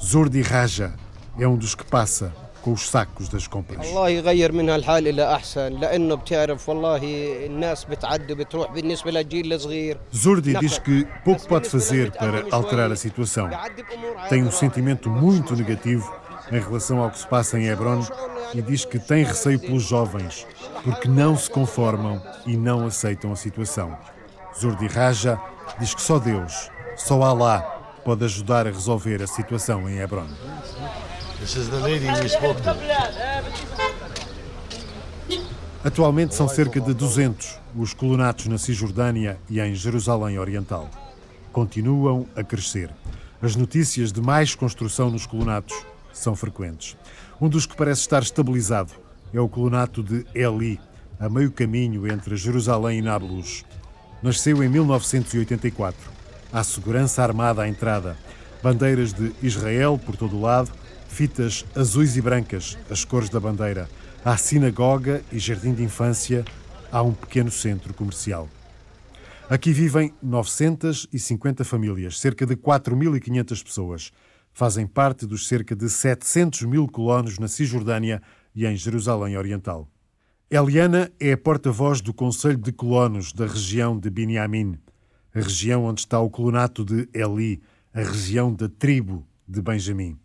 Zordi 0.00 0.42
Raja 0.42 0.94
é 1.36 1.48
um 1.48 1.56
dos 1.56 1.74
que 1.74 1.84
passa 1.84 2.32
com 2.68 2.72
os 2.74 2.86
sacos 2.86 3.30
das 3.30 3.46
compras. 3.46 3.86
Zordi 10.14 10.54
diz 10.58 10.78
que 10.78 11.06
pouco 11.24 11.48
pode 11.48 11.70
fazer 11.70 12.12
para 12.12 12.44
alterar 12.50 12.92
a 12.92 12.96
situação. 12.96 13.48
Tem 14.28 14.44
um 14.44 14.50
sentimento 14.50 15.08
muito 15.08 15.56
negativo 15.56 16.14
em 16.52 16.60
relação 16.60 17.02
ao 17.02 17.10
que 17.10 17.18
se 17.18 17.26
passa 17.26 17.58
em 17.58 17.68
Hebron 17.68 18.04
e 18.54 18.60
diz 18.60 18.84
que 18.84 18.98
tem 18.98 19.24
receio 19.24 19.58
pelos 19.58 19.84
jovens, 19.84 20.46
porque 20.84 21.08
não 21.08 21.36
se 21.36 21.50
conformam 21.50 22.22
e 22.44 22.54
não 22.54 22.86
aceitam 22.86 23.32
a 23.32 23.36
situação. 23.36 23.96
Zordi 24.58 24.88
Raja 24.88 25.40
diz 25.78 25.94
que 25.94 26.02
só 26.02 26.18
Deus, 26.18 26.70
só 26.96 27.22
Alá, 27.22 27.60
pode 28.04 28.24
ajudar 28.26 28.66
a 28.66 28.70
resolver 28.70 29.22
a 29.22 29.26
situação 29.26 29.88
em 29.88 30.00
Hebron. 30.00 30.28
Atualmente 35.84 36.34
são 36.34 36.48
cerca 36.48 36.80
de 36.80 36.92
200 36.92 37.58
os 37.76 37.94
colonatos 37.94 38.46
na 38.46 38.58
Cisjordânia 38.58 39.38
e 39.48 39.60
em 39.60 39.74
Jerusalém 39.74 40.38
Oriental. 40.38 40.90
Continuam 41.52 42.26
a 42.34 42.42
crescer. 42.42 42.90
As 43.40 43.54
notícias 43.54 44.12
de 44.12 44.20
mais 44.20 44.54
construção 44.54 45.10
nos 45.10 45.26
colonatos 45.26 45.76
são 46.12 46.34
frequentes. 46.34 46.96
Um 47.40 47.48
dos 47.48 47.66
que 47.66 47.76
parece 47.76 48.00
estar 48.00 48.22
estabilizado 48.22 48.92
é 49.32 49.40
o 49.40 49.48
colonato 49.48 50.02
de 50.02 50.26
Eli, 50.34 50.80
a 51.20 51.28
meio 51.28 51.52
caminho 51.52 52.10
entre 52.10 52.36
Jerusalém 52.36 52.98
e 52.98 53.02
Nablus. 53.02 53.64
Nasceu 54.22 54.62
em 54.64 54.68
1984. 54.68 56.10
Há 56.52 56.64
segurança 56.64 57.22
armada 57.22 57.62
à 57.62 57.68
entrada, 57.68 58.16
bandeiras 58.62 59.12
de 59.12 59.32
Israel 59.40 60.00
por 60.04 60.16
todo 60.16 60.36
o 60.36 60.40
lado, 60.40 60.72
fitas 61.18 61.66
azuis 61.74 62.16
e 62.16 62.22
brancas, 62.22 62.78
as 62.88 63.04
cores 63.04 63.28
da 63.28 63.40
bandeira. 63.40 63.88
Há 64.24 64.36
sinagoga 64.36 65.20
e 65.32 65.38
jardim 65.40 65.74
de 65.74 65.82
infância, 65.82 66.44
há 66.92 67.02
um 67.02 67.12
pequeno 67.12 67.50
centro 67.50 67.92
comercial. 67.92 68.48
Aqui 69.50 69.72
vivem 69.72 70.14
950 70.22 71.64
famílias, 71.64 72.20
cerca 72.20 72.46
de 72.46 72.54
4.500 72.54 73.64
pessoas 73.64 74.12
fazem 74.52 74.86
parte 74.86 75.26
dos 75.26 75.48
cerca 75.48 75.74
de 75.74 75.90
700 75.90 76.62
mil 76.62 76.86
colonos 76.86 77.36
na 77.40 77.48
Cisjordânia 77.48 78.22
e 78.54 78.64
em 78.64 78.76
Jerusalém 78.76 79.36
Oriental. 79.36 79.88
Eliana 80.48 81.10
é 81.18 81.32
a 81.32 81.36
porta-voz 81.36 82.00
do 82.00 82.14
Conselho 82.14 82.58
de 82.58 82.70
Colonos 82.70 83.32
da 83.32 83.48
região 83.48 83.98
de 83.98 84.08
Binyamin, 84.08 84.78
a 85.34 85.40
região 85.40 85.84
onde 85.84 85.98
está 85.98 86.20
o 86.20 86.30
colonato 86.30 86.84
de 86.84 87.08
Eli, 87.12 87.60
a 87.92 88.02
região 88.02 88.54
da 88.54 88.68
tribo 88.68 89.26
de 89.48 89.60
Benjamim. 89.60 90.16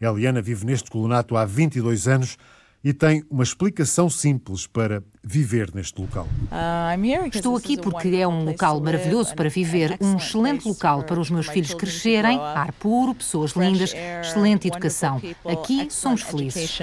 Eliana 0.00 0.42
vive 0.42 0.64
neste 0.64 0.90
colonato 0.90 1.36
há 1.36 1.44
22 1.44 2.08
anos 2.08 2.36
e 2.84 2.92
tem 2.92 3.24
uma 3.30 3.42
explicação 3.42 4.10
simples 4.10 4.66
para 4.66 5.02
viver 5.22 5.74
neste 5.74 5.98
local. 5.98 6.28
Uh, 6.52 7.26
Estou 7.32 7.56
aqui 7.56 7.80
porque 7.80 8.08
é 8.16 8.28
um 8.28 8.44
local 8.44 8.78
maravilhoso 8.78 9.34
para 9.34 9.48
viver, 9.48 9.96
um 10.02 10.18
excelente 10.18 10.68
local 10.68 11.02
para 11.02 11.18
os 11.18 11.30
meus 11.30 11.46
filhos 11.46 11.72
crescerem, 11.72 12.38
ar 12.38 12.72
puro, 12.72 13.14
pessoas 13.14 13.52
lindas, 13.52 13.94
excelente 14.20 14.68
educação. 14.68 15.20
Aqui 15.46 15.88
somos 15.90 16.20
felizes. 16.20 16.78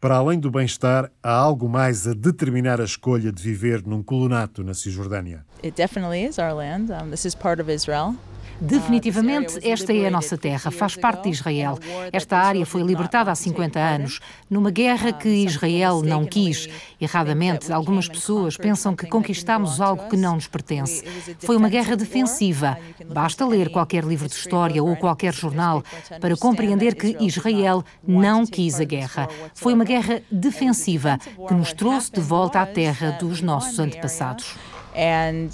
Para 0.00 0.16
além 0.16 0.38
do 0.38 0.50
bem-estar, 0.50 1.10
há 1.22 1.32
algo 1.32 1.68
mais 1.68 2.06
a 2.06 2.14
determinar 2.14 2.80
a 2.80 2.84
escolha 2.84 3.30
de 3.30 3.42
viver 3.42 3.86
num 3.86 4.02
colonato 4.02 4.62
na 4.64 4.74
Cisjordânia. 4.74 5.44
It 5.62 5.76
definitely 5.76 6.24
is 6.24 6.38
our 6.38 6.52
land. 6.52 6.90
Um, 6.90 7.10
this 7.10 7.24
is 7.24 7.34
part 7.34 7.60
of 7.60 7.70
Israel. 7.72 8.14
Definitivamente, 8.60 9.58
esta 9.68 9.92
é 9.92 10.06
a 10.06 10.10
nossa 10.10 10.38
terra, 10.38 10.70
faz 10.70 10.96
parte 10.96 11.24
de 11.24 11.30
Israel. 11.30 11.78
Esta 12.12 12.38
área 12.38 12.64
foi 12.64 12.82
libertada 12.82 13.30
há 13.30 13.34
50 13.34 13.78
anos, 13.78 14.20
numa 14.48 14.70
guerra 14.70 15.12
que 15.12 15.28
Israel 15.28 16.02
não 16.02 16.24
quis. 16.24 16.68
Erradamente, 17.00 17.72
algumas 17.72 18.08
pessoas 18.08 18.56
pensam 18.56 18.94
que 18.94 19.06
conquistamos 19.06 19.80
algo 19.80 20.08
que 20.08 20.16
não 20.16 20.34
nos 20.34 20.46
pertence. 20.46 21.04
Foi 21.38 21.56
uma 21.56 21.68
guerra 21.68 21.96
defensiva. 21.96 22.78
Basta 23.12 23.46
ler 23.46 23.70
qualquer 23.70 24.04
livro 24.04 24.28
de 24.28 24.34
história 24.34 24.82
ou 24.82 24.96
qualquer 24.96 25.34
jornal 25.34 25.82
para 26.20 26.36
compreender 26.36 26.94
que 26.94 27.16
Israel 27.20 27.84
não 28.06 28.46
quis 28.46 28.80
a 28.80 28.84
guerra. 28.84 29.28
Foi 29.54 29.74
uma 29.74 29.84
guerra 29.84 30.22
defensiva 30.30 31.18
que 31.48 31.54
nos 31.54 31.72
trouxe 31.72 32.12
de 32.12 32.20
volta 32.20 32.60
à 32.60 32.66
terra 32.66 33.12
dos 33.12 33.40
nossos 33.40 33.78
antepassados 33.78 34.56
and 34.94 35.50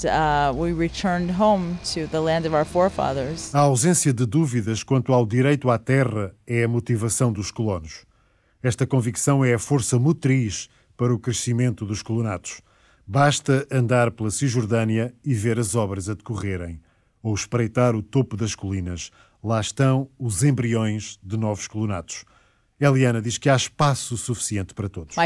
we 0.54 0.72
returned 0.72 1.30
home 1.30 1.78
to 1.94 2.06
the 2.08 2.20
land 2.20 2.46
of 2.46 2.54
our 2.54 2.64
forefathers. 2.64 3.54
A 3.54 3.60
ausência 3.60 4.12
de 4.12 4.26
dúvidas 4.26 4.82
quanto 4.82 5.12
ao 5.12 5.26
direito 5.26 5.70
à 5.70 5.78
terra 5.78 6.34
é 6.46 6.64
a 6.64 6.68
motivação 6.68 7.32
dos 7.32 7.50
colonos. 7.50 8.04
Esta 8.62 8.86
convicção 8.86 9.44
é 9.44 9.54
a 9.54 9.58
força 9.58 9.98
motriz 9.98 10.68
para 10.96 11.14
o 11.14 11.18
crescimento 11.18 11.86
dos 11.86 12.02
colonatos. 12.02 12.60
Basta 13.06 13.66
andar 13.70 14.10
pela 14.10 14.30
Cisjordânia 14.30 15.14
e 15.24 15.32
ver 15.32 15.58
as 15.58 15.74
obras 15.74 16.08
a 16.08 16.14
decorrerem, 16.14 16.80
ou 17.22 17.34
espreitar 17.34 17.94
o 17.94 18.02
topo 18.02 18.36
das 18.36 18.54
colinas. 18.54 19.10
Lá 19.42 19.60
estão 19.60 20.10
os 20.18 20.42
embriões 20.42 21.18
de 21.22 21.36
novos 21.36 21.68
colonatos. 21.68 22.24
Eliana 22.80 23.20
diz 23.20 23.36
que 23.38 23.50
há 23.50 23.56
espaço 23.56 24.16
suficiente 24.16 24.72
para 24.72 24.88
todos. 24.88 25.16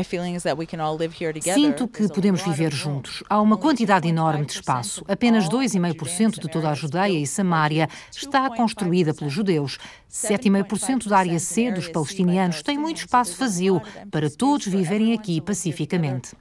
Sinto 1.55 1.87
que 1.87 2.09
podemos 2.09 2.43
viver 2.43 2.73
juntos. 2.73 3.23
Há 3.29 3.41
uma 3.43 3.59
quantidade 3.59 4.09
enorme 4.09 4.47
de 4.47 4.53
espaço. 4.53 5.05
Apenas 5.07 5.49
2,5% 5.51 6.41
de 6.41 6.49
toda 6.49 6.71
a 6.71 6.75
Judeia 6.75 7.19
e 7.19 7.27
Samária 7.27 7.89
está 8.11 8.49
construída 8.57 9.13
pelos 9.13 9.35
judeus. 9.35 9.79
7,5% 10.11 11.09
da 11.09 11.19
área 11.19 11.39
C 11.39 11.71
dos 11.71 11.89
palestinianos 11.89 12.63
tem 12.63 12.79
muito 12.79 12.99
espaço 12.99 13.39
vazio 13.39 13.83
para 14.11 14.31
todos 14.31 14.67
viverem 14.67 15.13
aqui 15.13 15.39
pacificamente. 15.41 16.35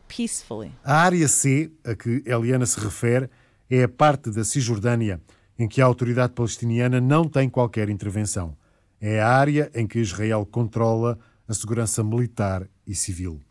A 0.82 0.96
área 0.96 1.28
C, 1.28 1.72
a 1.84 1.94
que 1.94 2.24
Eliana 2.26 2.66
se 2.66 2.80
refere, 2.80 3.30
é 3.70 3.84
a 3.84 3.90
parte 3.90 4.30
da 4.32 4.46
Cisjordânia 4.46 5.20
em 5.60 5.68
que 5.68 5.82
a 5.82 5.86
autoridade 5.86 6.34
palestiniana 6.34 7.02
não 7.02 7.28
tem 7.28 7.50
qualquer 7.50 7.90
intervenção. 7.90 8.56
É 9.04 9.20
a 9.20 9.28
área 9.28 9.72
em 9.74 9.88
que 9.88 9.98
Israel 9.98 10.46
controla 10.46 11.18
a 11.48 11.54
segurança 11.56 12.04
militar 12.04 12.70
e 12.86 12.94
civil. 12.94 13.42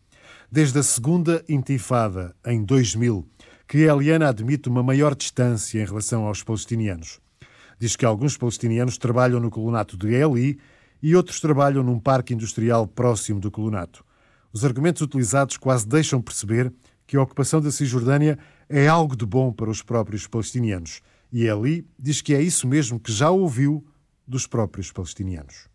Desde 0.49 0.78
a 0.78 0.83
segunda 0.85 1.45
intifada, 1.49 2.37
em 2.47 2.62
2000, 2.62 3.28
que 3.66 3.78
Eliana 3.78 4.28
admite 4.28 4.69
uma 4.69 4.80
maior 4.80 5.12
distância 5.12 5.83
em 5.83 5.85
relação 5.85 6.25
aos 6.25 6.45
palestinianos. 6.45 7.21
Diz 7.80 7.97
que 7.97 8.07
alguns 8.07 8.37
palestinianos 8.37 8.97
trabalham 8.97 9.40
no 9.40 9.50
colonato 9.50 9.97
de 9.97 10.14
Eli 10.14 10.61
e 11.02 11.16
outros 11.16 11.40
trabalham 11.40 11.83
num 11.83 11.99
parque 11.99 12.33
industrial 12.33 12.87
próximo 12.87 13.40
do 13.40 13.50
colonato. 13.50 14.04
Os 14.52 14.64
argumentos 14.64 15.02
utilizados 15.02 15.57
quase 15.57 15.85
deixam 15.85 16.23
perceber 16.23 16.73
que 17.09 17.16
a 17.16 17.23
ocupação 17.23 17.61
da 17.61 17.73
Cisjordânia 17.73 18.38
é 18.69 18.87
algo 18.87 19.16
de 19.16 19.26
bom 19.26 19.52
para 19.52 19.69
os 19.69 19.83
próprios 19.83 20.28
palestinianos. 20.28 21.00
E 21.33 21.45
Eli 21.45 21.85
diz 21.99 22.21
que 22.21 22.35
é 22.35 22.40
isso 22.40 22.69
mesmo 22.69 23.00
que 23.00 23.11
já 23.11 23.30
ouviu 23.30 23.85
dos 24.31 24.47
próprios 24.47 24.93
palestinianos. 24.93 25.69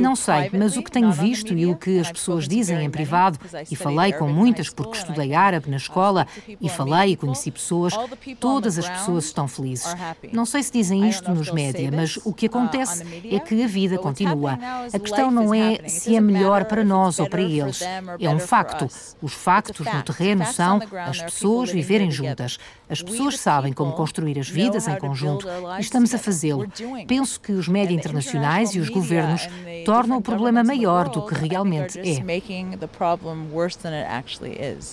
Não 0.00 0.14
sei, 0.14 0.50
mas 0.52 0.76
o 0.76 0.82
que 0.82 0.92
tenho 0.92 1.10
visto 1.10 1.52
e 1.54 1.66
o 1.66 1.74
que 1.74 1.98
as 1.98 2.12
pessoas 2.12 2.46
dizem 2.46 2.84
em 2.84 2.90
privado, 2.90 3.38
e 3.68 3.74
falei 3.74 4.12
com 4.12 4.28
muitas 4.28 4.70
porque 4.70 4.96
estudei 4.96 5.34
árabe 5.34 5.68
na 5.68 5.76
escola, 5.76 6.26
e 6.60 6.68
falei 6.68 7.12
e 7.12 7.16
conheci 7.16 7.50
pessoas, 7.50 7.94
todas 8.38 8.78
as 8.78 8.88
pessoas 8.88 9.24
estão 9.24 9.48
felizes. 9.48 9.92
Não 10.32 10.46
sei 10.46 10.62
se 10.62 10.70
dizem 10.70 11.08
isto 11.08 11.32
nos 11.32 11.50
média, 11.50 11.90
mas 11.90 12.16
o 12.24 12.32
que 12.32 12.46
acontece 12.46 13.02
é 13.28 13.40
que 13.40 13.60
a 13.64 13.66
vida 13.66 13.98
continua. 13.98 14.56
A 14.92 14.98
questão 15.00 15.32
não 15.32 15.52
é 15.52 15.88
se 15.88 16.14
é 16.14 16.20
melhor 16.20 16.64
para 16.66 16.84
nós 16.84 17.18
ou 17.18 17.28
para 17.28 17.42
eles. 17.42 17.82
É 18.20 18.28
um 18.28 18.38
facto. 18.38 18.86
Os 19.20 19.32
factos 19.32 19.84
no 19.92 20.02
terreno 20.02 20.46
são 20.46 20.80
as 21.08 21.20
pessoas 21.22 21.72
viverem 21.72 22.10
juntas. 22.10 22.58
As 22.88 23.02
pessoas 23.02 23.38
sabem 23.40 23.72
como 23.72 23.92
construir 23.94 24.38
as 24.38 24.48
vidas 24.48 24.86
em 24.92 24.98
conjunto 24.98 25.46
e 25.78 25.80
estamos 25.80 26.14
a 26.14 26.18
fazê-lo. 26.18 26.66
Penso 27.06 27.40
que 27.40 27.52
os 27.52 27.68
médias 27.68 27.98
internacionais 27.98 28.70
e 28.70 28.80
os 28.80 28.88
governos 28.88 29.42
tornam 29.84 30.18
o 30.18 30.22
problema 30.22 30.62
maior 30.62 31.08
do 31.08 31.26
que 31.26 31.34
realmente 31.34 31.98
é. 31.98 32.22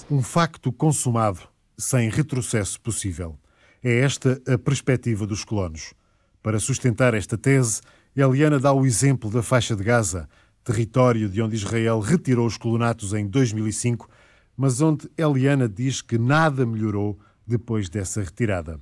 Um 0.09 0.21
facto 0.21 0.71
consumado, 0.71 1.41
sem 1.77 2.09
retrocesso 2.09 2.79
possível. 2.81 3.37
É 3.83 3.99
esta 3.99 4.41
a 4.47 4.57
perspectiva 4.57 5.25
dos 5.25 5.45
colonos. 5.45 5.93
Para 6.41 6.59
sustentar 6.59 7.13
esta 7.13 7.37
tese, 7.37 7.81
Eliana 8.15 8.59
dá 8.59 8.73
o 8.73 8.85
exemplo 8.85 9.29
da 9.29 9.41
faixa 9.41 9.75
de 9.75 9.83
Gaza, 9.83 10.27
território 10.63 11.29
de 11.29 11.41
onde 11.41 11.55
Israel 11.55 11.99
retirou 11.99 12.45
os 12.45 12.57
colonatos 12.57 13.13
em 13.13 13.25
2005, 13.27 14.09
mas 14.55 14.81
onde 14.81 15.09
Eliana 15.17 15.69
diz 15.69 16.01
que 16.01 16.17
nada 16.17 16.65
melhorou 16.65 17.17
depois 17.47 17.89
dessa 17.89 18.21
retirada. 18.21 18.79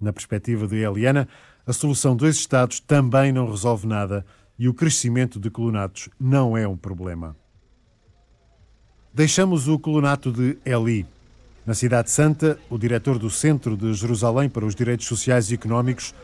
Na 0.00 0.12
perspectiva 0.12 0.66
de 0.66 0.76
Eliana, 0.76 1.28
a 1.66 1.72
solução 1.72 2.14
dois 2.14 2.36
Estados 2.36 2.80
também 2.80 3.32
não 3.32 3.50
resolve 3.50 3.86
nada 3.86 4.24
e 4.58 4.68
o 4.68 4.74
crescimento 4.74 5.40
de 5.40 5.50
colonatos 5.50 6.08
não 6.18 6.56
é 6.56 6.66
um 6.66 6.76
problema. 6.76 7.36
Deixamos 9.12 9.66
o 9.66 9.78
colonato 9.78 10.30
de 10.30 10.58
Eli. 10.64 11.06
Na 11.64 11.74
Cidade 11.74 12.10
Santa, 12.10 12.58
o 12.70 12.78
diretor 12.78 13.18
do 13.18 13.30
Centro 13.30 13.76
de 13.76 13.92
Jerusalém 13.94 14.48
para 14.48 14.64
os 14.64 14.74
Direitos 14.74 15.06
Sociais 15.06 15.50
e 15.50 15.54
Económicos 15.54 16.14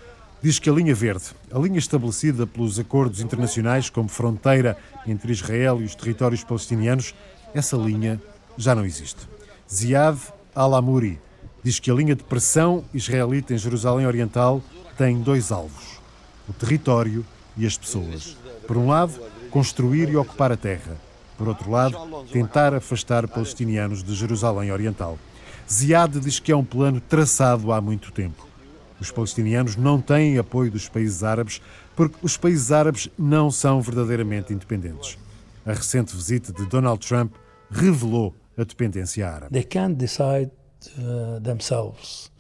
diz 0.43 0.59
que 0.59 0.69
a 0.69 0.73
linha 0.73 0.95
verde, 0.95 1.25
a 1.51 1.59
linha 1.59 1.79
estabelecida 1.79 2.47
pelos 2.47 2.79
acordos 2.79 3.21
internacionais 3.21 3.89
como 3.89 4.09
fronteira 4.09 4.77
entre 5.07 5.33
Israel 5.33 5.81
e 5.81 5.85
os 5.85 5.95
territórios 5.95 6.45
palestinianos, 6.45 7.15
essa 7.55 7.77
linha 7.77 8.21
já 8.57 8.75
não 8.75 8.85
existe. 8.85 9.27
Ziad 9.73 10.19
Al-Amuri 10.55 11.19
diz 11.63 11.79
que 11.79 11.91
a 11.91 11.95
linha 11.95 12.15
de 12.15 12.25
pressão 12.25 12.85
israelita 12.93 13.55
em 13.55 13.59
Jerusalém 13.59 14.07
Oriental 14.07 14.63
tem 14.97 15.21
dois 15.21 15.53
alvos: 15.53 16.01
o 16.49 16.53
território 16.53 17.25
e 17.57 17.67
as 17.67 17.77
pessoas. 17.77 18.37
Por 18.67 18.77
um 18.77 18.89
lado, 18.89 19.21
construir 19.51 20.09
e 20.09 20.17
ocupar 20.17 20.53
a 20.53 20.57
terra. 20.57 20.97
Por 21.37 21.49
outro 21.49 21.71
lado, 21.71 22.25
tentar 22.33 22.75
afastar 22.75 23.27
palestinianos 23.27 24.03
de 24.03 24.15
Jerusalém 24.15 24.71
Oriental. 24.71 25.19
Ziad 25.71 26.21
diz 26.21 26.39
que 26.39 26.53
é 26.53 26.57
um 26.57 26.65
plano 26.65 27.01
traçado 27.01 27.73
há 27.73 27.81
muito 27.81 28.13
tempo. 28.13 28.47
Os 29.01 29.11
palestinianos 29.11 29.75
não 29.75 30.01
têm 30.01 30.39
apoio 30.39 30.71
dos 30.71 30.89
países 30.89 31.25
árabes 31.25 31.61
porque 31.97 32.17
os 32.23 32.37
países 32.37 32.71
árabes 32.71 33.09
não 33.19 33.51
são 33.51 33.81
verdadeiramente 33.81 34.53
independentes. 34.53 35.19
A 35.67 35.73
recente 35.73 36.15
visita 36.15 36.53
de 36.53 36.65
Donald 36.67 37.05
Trump 37.07 37.35
revelou 37.71 38.35
a 38.57 38.65
dependência 38.65 39.29
árabe. 39.29 39.53
They 39.53 39.65
can't 39.65 39.95
decide 39.95 40.51
themselves. 41.43 42.31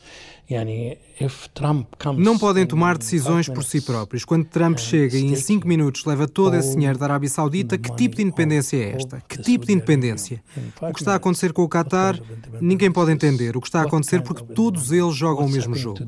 Não 2.18 2.38
podem 2.38 2.66
tomar 2.66 2.98
decisões 2.98 3.48
por 3.48 3.64
si 3.64 3.80
próprios. 3.80 4.24
Quando 4.24 4.44
Trump 4.44 4.78
chega 4.78 5.16
e 5.16 5.24
em 5.24 5.36
cinco 5.36 5.66
minutos 5.66 6.04
leva 6.04 6.28
todo 6.28 6.56
esse 6.56 6.74
dinheiro 6.74 6.98
da 6.98 7.06
Arábia 7.06 7.28
Saudita, 7.28 7.78
que 7.78 7.94
tipo 7.94 8.16
de 8.16 8.22
independência 8.22 8.76
é 8.76 8.96
esta? 8.96 9.20
Que 9.26 9.38
tipo 9.38 9.64
de 9.64 9.72
independência? 9.72 10.42
O 10.80 10.92
que 10.92 11.00
está 11.00 11.12
a 11.12 11.16
acontecer 11.16 11.52
com 11.52 11.62
o 11.62 11.68
Qatar, 11.68 12.20
ninguém 12.60 12.92
pode 12.92 13.12
entender. 13.12 13.56
O 13.56 13.60
que 13.60 13.68
está 13.68 13.80
a 13.80 13.84
acontecer 13.84 14.22
porque 14.22 14.42
todos 14.52 14.92
eles 14.92 15.14
jogam 15.14 15.46
o 15.46 15.50
mesmo 15.50 15.74
jogo. 15.74 16.00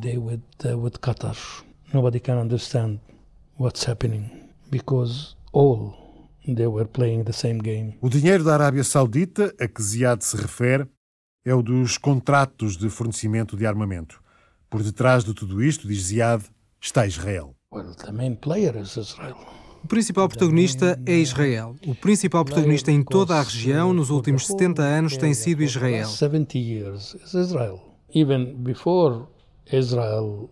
Nobody 1.93 2.19
can 2.19 2.41
understand 2.41 2.99
what's 3.57 3.89
happening 3.89 4.29
because 4.69 5.37
all 5.53 5.95
they 6.45 6.67
were 6.67 6.89
playing 6.89 7.23
the 7.23 7.33
same 7.33 7.61
game. 7.61 7.97
O 8.01 8.09
dinheiro 8.09 8.43
da 8.43 8.55
Arábia 8.55 8.83
Saudita, 8.83 9.55
a 9.61 9.69
que 9.69 9.81
Ziad 9.81 10.23
se 10.23 10.37
refere, 10.37 10.89
é 11.45 11.55
o 11.55 11.63
dos 11.63 11.99
contratos 11.99 12.77
de 12.77 12.89
fornecimento 12.89 13.57
de 13.57 13.67
armamento. 13.67 14.23
Por 14.71 14.83
detrás 14.83 15.25
de 15.25 15.35
tudo 15.35 15.63
isto, 15.63 15.87
diz 15.87 16.05
Ziad, 16.05 16.43
está 16.81 17.07
Israel. 17.07 17.55
O 17.71 19.87
principal 19.87 20.29
protagonista 20.29 20.99
é 21.05 21.19
Israel. 21.19 21.77
O 21.87 21.95
principal 21.95 22.45
protagonista 22.45 22.91
em 22.91 23.03
toda 23.03 23.35
a 23.35 23.43
região 23.43 23.93
nos 23.93 24.09
últimos 24.09 24.47
70 24.47 24.83
anos 24.83 25.17
tem 25.19 25.35
sido 25.35 25.63
Israel. 25.63 26.09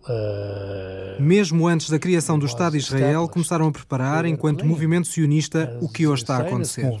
Uh, 0.07 1.21
Mesmo 1.21 1.67
antes 1.67 1.89
da 1.89 1.97
criação 1.97 2.37
do 2.37 2.45
Estado 2.45 2.73
de 2.73 2.79
Israel, 2.79 3.27
começaram 3.27 3.67
a 3.67 3.71
preparar, 3.71 4.25
enquanto 4.25 4.65
movimento 4.65 5.07
sionista, 5.07 5.77
o 5.81 5.89
que 5.89 6.05
hoje 6.05 6.23
está 6.23 6.37
a 6.37 6.41
acontecer. 6.41 6.91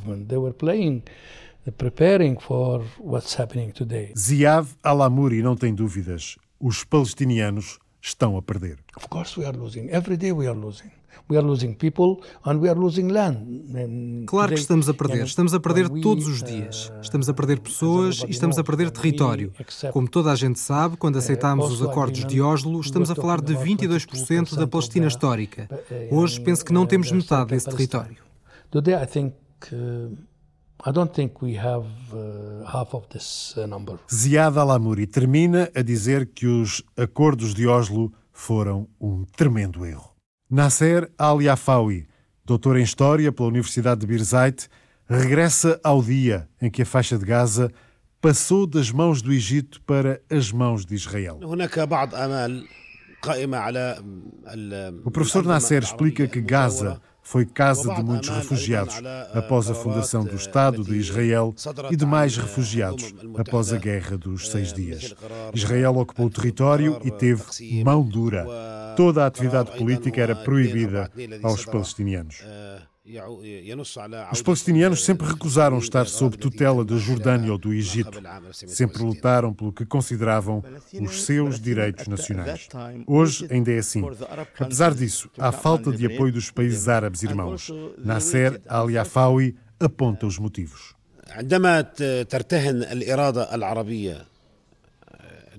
Ziad 4.17 4.67
Al-Amuri 4.83 5.41
não 5.41 5.55
tem 5.55 5.73
dúvidas 5.73 6.37
os 6.63 6.85
palestinianos 6.85 7.77
estão 8.01 8.37
a 8.37 8.41
perder. 8.41 8.79
Of 8.95 9.09
course 9.09 9.37
we 9.37 9.45
are 9.45 9.57
losing. 9.57 9.89
Every 9.89 10.15
day 10.15 10.31
we 10.31 10.47
are 10.47 10.57
losing. 10.57 10.91
We 11.29 11.37
are 11.37 11.45
losing 11.45 11.73
people 11.73 12.25
and 12.45 12.59
we 12.59 12.69
are 12.69 12.79
losing 12.79 13.09
land. 13.09 14.25
Claro 14.25 14.53
que 14.53 14.59
estamos 14.59 14.87
a 14.87 14.93
perder. 14.93 15.25
Estamos 15.25 15.53
a 15.53 15.59
perder 15.59 15.89
todos 16.01 16.25
os 16.25 16.41
dias. 16.41 16.89
Uh, 16.89 17.01
estamos 17.01 17.27
a 17.27 17.33
perder 17.33 17.59
pessoas 17.59 18.23
e 18.25 18.31
estamos 18.31 18.57
a 18.57 18.63
perder 18.63 18.91
território. 18.91 19.51
Como 19.91 20.07
toda 20.09 20.31
a 20.31 20.35
gente 20.35 20.57
sabe, 20.57 20.95
quando 20.95 21.15
uh, 21.15 21.19
aceitámos 21.19 21.69
os 21.69 21.81
acordos 21.81 22.25
de 22.25 22.41
Oslo, 22.41 22.79
estamos 22.79 23.11
a 23.11 23.15
falar 23.15 23.41
de 23.41 23.53
22% 23.55 24.55
da 24.55 24.65
Palestina 24.65 25.07
histórica. 25.07 25.67
Uh, 26.09 26.17
Hoje 26.17 26.39
penso 26.39 26.63
que 26.63 26.71
não 26.71 26.85
temos 26.85 27.11
metade 27.11 27.49
desse 27.49 27.69
território. 27.69 28.17
Today 28.71 28.95
I 28.95 29.05
think 29.05 29.33
I 30.85 30.91
don't 30.91 31.13
think 31.13 31.41
we 31.41 31.57
have 31.57 31.85
uh, 32.13 32.65
half 32.65 32.93
of 32.93 33.07
this 33.07 33.55
uh, 33.57 33.65
number. 33.67 33.97
Ziad 34.11 34.57
Al-Amuri 34.57 35.07
termina 35.07 35.69
a 35.75 35.81
dizer 35.81 36.25
que 36.33 36.45
os 36.45 36.83
acordos 36.97 37.53
de 37.53 37.67
Oslo 37.67 38.11
foram 38.31 38.87
um 38.99 39.23
tremendo 39.37 39.85
erro. 39.85 40.13
Nasser 40.49 41.09
Al-Yafawi, 41.17 42.07
doutor 42.43 42.77
em 42.77 42.83
História 42.83 43.31
pela 43.31 43.47
Universidade 43.47 44.01
de 44.01 44.07
Birzeit, 44.07 44.67
regressa 45.07 45.79
ao 45.83 46.01
dia 46.01 46.49
em 46.61 46.69
que 46.69 46.81
a 46.81 46.85
faixa 46.85 47.17
de 47.17 47.25
Gaza 47.25 47.71
passou 48.21 48.65
das 48.67 48.91
mãos 48.91 49.21
do 49.21 49.31
Egito 49.33 49.81
para 49.83 50.21
as 50.29 50.51
mãos 50.51 50.85
de 50.85 50.95
Israel. 50.95 51.39
O 55.05 55.11
professor 55.11 55.45
Nasser 55.45 55.83
explica 55.83 56.27
que 56.27 56.41
Gaza 56.41 57.01
foi 57.23 57.45
casa 57.45 57.93
de 57.95 58.03
muitos 58.03 58.29
refugiados 58.29 59.01
após 59.33 59.69
a 59.69 59.73
fundação 59.73 60.23
do 60.23 60.35
Estado 60.35 60.83
de 60.83 60.95
Israel 60.95 61.55
e 61.89 61.95
de 61.95 62.05
mais 62.05 62.37
refugiados 62.37 63.13
após 63.37 63.71
a 63.71 63.77
Guerra 63.77 64.17
dos 64.17 64.49
Seis 64.49 64.73
Dias. 64.73 65.15
Israel 65.53 65.95
ocupou 65.95 66.27
o 66.27 66.29
território 66.29 66.99
e 67.03 67.09
teve 67.09 67.43
mão 67.83 68.03
dura. 68.03 68.45
Toda 68.95 69.23
a 69.23 69.27
atividade 69.27 69.71
política 69.77 70.21
era 70.21 70.35
proibida 70.35 71.09
aos 71.41 71.65
palestinianos. 71.65 72.43
Os 74.31 74.41
palestinianos 74.41 75.03
sempre 75.03 75.27
recusaram 75.27 75.77
estar 75.77 76.07
sob 76.07 76.37
tutela 76.37 76.85
da 76.85 76.95
Jordânia 76.95 77.51
ou 77.51 77.57
do 77.57 77.73
Egito. 77.73 78.21
Sempre 78.53 79.03
lutaram 79.03 79.53
pelo 79.53 79.73
que 79.73 79.85
consideravam 79.85 80.63
os 81.01 81.23
seus 81.23 81.59
direitos 81.59 82.07
nacionais. 82.07 82.69
Hoje 83.05 83.45
ainda 83.51 83.73
é 83.73 83.79
assim. 83.79 84.01
Apesar 84.57 84.93
disso, 84.93 85.29
há 85.37 85.51
falta 85.51 85.91
de 85.91 86.05
apoio 86.05 86.31
dos 86.31 86.49
países 86.49 86.87
árabes 86.87 87.23
irmãos. 87.23 87.69
Nasser 87.97 88.61
al-Yafawi 88.69 89.57
aponta 89.81 90.25
os 90.25 90.39
motivos. 90.39 90.95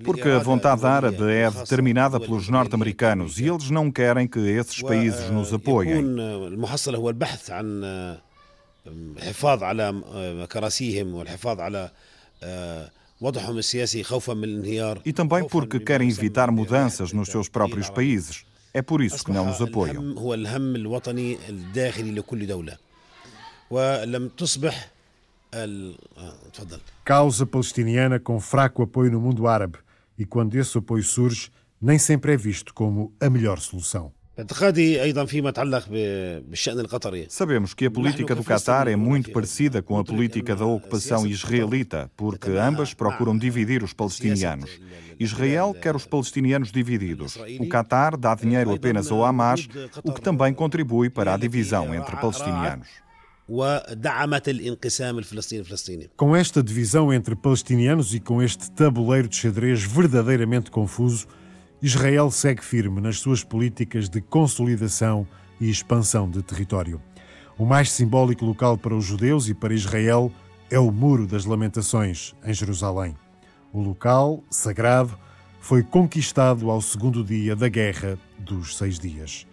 Porque 0.03 0.27
a 0.27 0.39
vontade 0.39 0.85
árabe 0.85 1.23
é 1.23 1.49
determinada 1.49 2.19
pelos 2.19 2.49
norte-americanos 2.49 3.39
e 3.39 3.47
eles 3.47 3.69
não 3.69 3.91
querem 3.91 4.27
que 4.27 4.39
esses 4.39 4.81
países 4.81 5.29
nos 5.29 5.53
apoiem. 5.53 6.03
E 15.05 15.13
também 15.13 15.47
porque 15.47 15.79
querem 15.79 16.09
evitar 16.09 16.51
mudanças 16.51 17.13
nos 17.13 17.29
seus 17.29 17.47
próprios 17.47 17.89
países. 17.89 18.45
É 18.73 18.81
por 18.81 19.01
isso 19.01 19.23
que 19.23 19.31
não 19.31 19.45
nos 19.45 19.61
apoiam. 19.61 20.03
Causa 27.05 27.45
palestiniana 27.45 28.19
com 28.19 28.41
fraco 28.41 28.83
apoio 28.83 29.09
no 29.09 29.21
mundo 29.21 29.47
árabe 29.47 29.84
e 30.17 30.25
quando 30.25 30.55
esse 30.55 30.77
apoio 30.77 31.03
surge, 31.03 31.49
nem 31.81 31.97
sempre 31.99 32.33
é 32.33 32.37
visto 32.37 32.73
como 32.73 33.13
a 33.19 33.29
melhor 33.29 33.59
solução. 33.59 34.11
Sabemos 37.29 37.73
que 37.73 37.85
a 37.85 37.91
política 37.91 38.35
do 38.35 38.43
Qatar 38.43 38.89
é 38.89 38.95
muito 38.95 39.31
parecida 39.31 39.81
com 39.81 39.97
a 39.97 40.03
política 40.03 40.53
da 40.55 40.65
ocupação 40.65 41.25
israelita, 41.25 42.11
porque 42.17 42.49
ambas 42.51 42.93
procuram 42.93 43.37
dividir 43.37 43.81
os 43.81 43.93
palestinianos. 43.93 44.69
Israel 45.17 45.73
quer 45.73 45.95
os 45.95 46.05
palestinianos 46.05 46.69
divididos. 46.69 47.37
O 47.59 47.69
Qatar 47.69 48.17
dá 48.17 48.35
dinheiro 48.35 48.73
apenas 48.73 49.09
ao 49.09 49.23
Hamas, 49.23 49.69
o 50.03 50.11
que 50.11 50.19
também 50.21 50.53
contribui 50.53 51.09
para 51.09 51.33
a 51.33 51.37
divisão 51.37 51.95
entre 51.95 52.17
palestinianos. 52.17 53.04
Com 56.17 56.35
esta 56.35 56.63
divisão 56.63 57.13
entre 57.13 57.35
palestinianos 57.35 58.15
e 58.15 58.19
com 58.19 58.41
este 58.41 58.71
tabuleiro 58.71 59.27
de 59.27 59.35
xadrez 59.35 59.83
verdadeiramente 59.83 60.71
confuso, 60.71 61.27
Israel 61.79 62.31
segue 62.31 62.63
firme 62.63 62.99
nas 62.99 63.19
suas 63.19 63.43
políticas 63.43 64.09
de 64.09 64.19
consolidação 64.19 65.27
e 65.61 65.69
expansão 65.69 66.27
de 66.27 66.41
território. 66.41 66.99
O 67.55 67.65
mais 67.65 67.91
simbólico 67.91 68.43
local 68.43 68.79
para 68.79 68.95
os 68.95 69.05
judeus 69.05 69.47
e 69.47 69.53
para 69.53 69.75
Israel 69.75 70.31
é 70.71 70.79
o 70.79 70.91
Muro 70.91 71.27
das 71.27 71.45
Lamentações, 71.45 72.33
em 72.43 72.53
Jerusalém. 72.53 73.15
O 73.71 73.79
local, 73.79 74.43
sagrado, 74.49 75.15
foi 75.59 75.83
conquistado 75.83 76.71
ao 76.71 76.81
segundo 76.81 77.23
dia 77.23 77.55
da 77.55 77.69
Guerra 77.69 78.17
dos 78.39 78.75
Seis 78.75 78.97
Dias. 78.97 79.45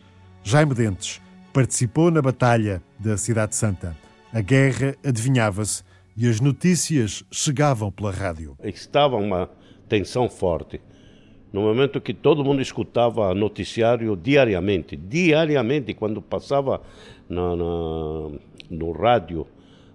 Jaime 0.42 0.74
Dentes 0.74 1.20
participou 1.52 2.10
na 2.10 2.22
Batalha 2.22 2.82
da 2.98 3.16
Cidade 3.16 3.54
Santa. 3.54 3.96
A 4.32 4.40
guerra 4.40 4.96
adivinhava-se 5.04 5.82
e 6.16 6.28
as 6.28 6.40
notícias 6.40 7.24
chegavam 7.30 7.90
pela 7.90 8.10
rádio. 8.10 8.56
Estava 8.62 9.16
uma 9.16 9.50
tensão 9.88 10.28
forte 10.28 10.80
no 11.52 11.60
momento 11.60 12.00
que 12.00 12.14
todo 12.14 12.42
mundo 12.42 12.62
escutava 12.62 13.34
noticiário 13.34 14.16
diariamente, 14.16 14.96
diariamente, 14.96 15.92
quando 15.92 16.22
passava 16.22 16.80
na, 17.28 17.54
na, 17.54 17.64
no 18.70 18.92
rádio 18.92 19.46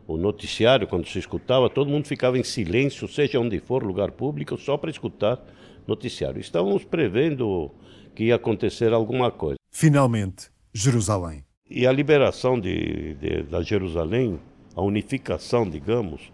o 0.05 0.15
noticiário, 0.15 0.87
quando 0.87 1.07
se 1.07 1.17
escutava, 1.17 1.69
todo 1.69 1.89
mundo 1.89 2.07
ficava 2.07 2.37
em 2.37 2.43
silêncio, 2.43 3.07
seja 3.07 3.39
onde 3.39 3.59
for, 3.59 3.83
lugar 3.83 4.11
público, 4.11 4.55
só 4.55 4.77
para 4.77 4.91
escutar 4.91 5.43
noticiário. 5.87 6.39
Estávamos 6.39 6.85
prevendo 6.85 7.71
que 8.15 8.25
ia 8.25 8.35
acontecer 8.35 8.93
alguma 8.93 9.31
coisa. 9.31 9.57
Finalmente, 9.71 10.49
Jerusalém. 10.73 11.46
E 11.69 11.85
a 11.85 11.91
liberação 11.91 12.59
de, 12.59 13.15
de 13.15 13.43
da 13.43 13.61
Jerusalém, 13.61 14.39
a 14.75 14.81
unificação, 14.81 15.69
digamos, 15.69 16.31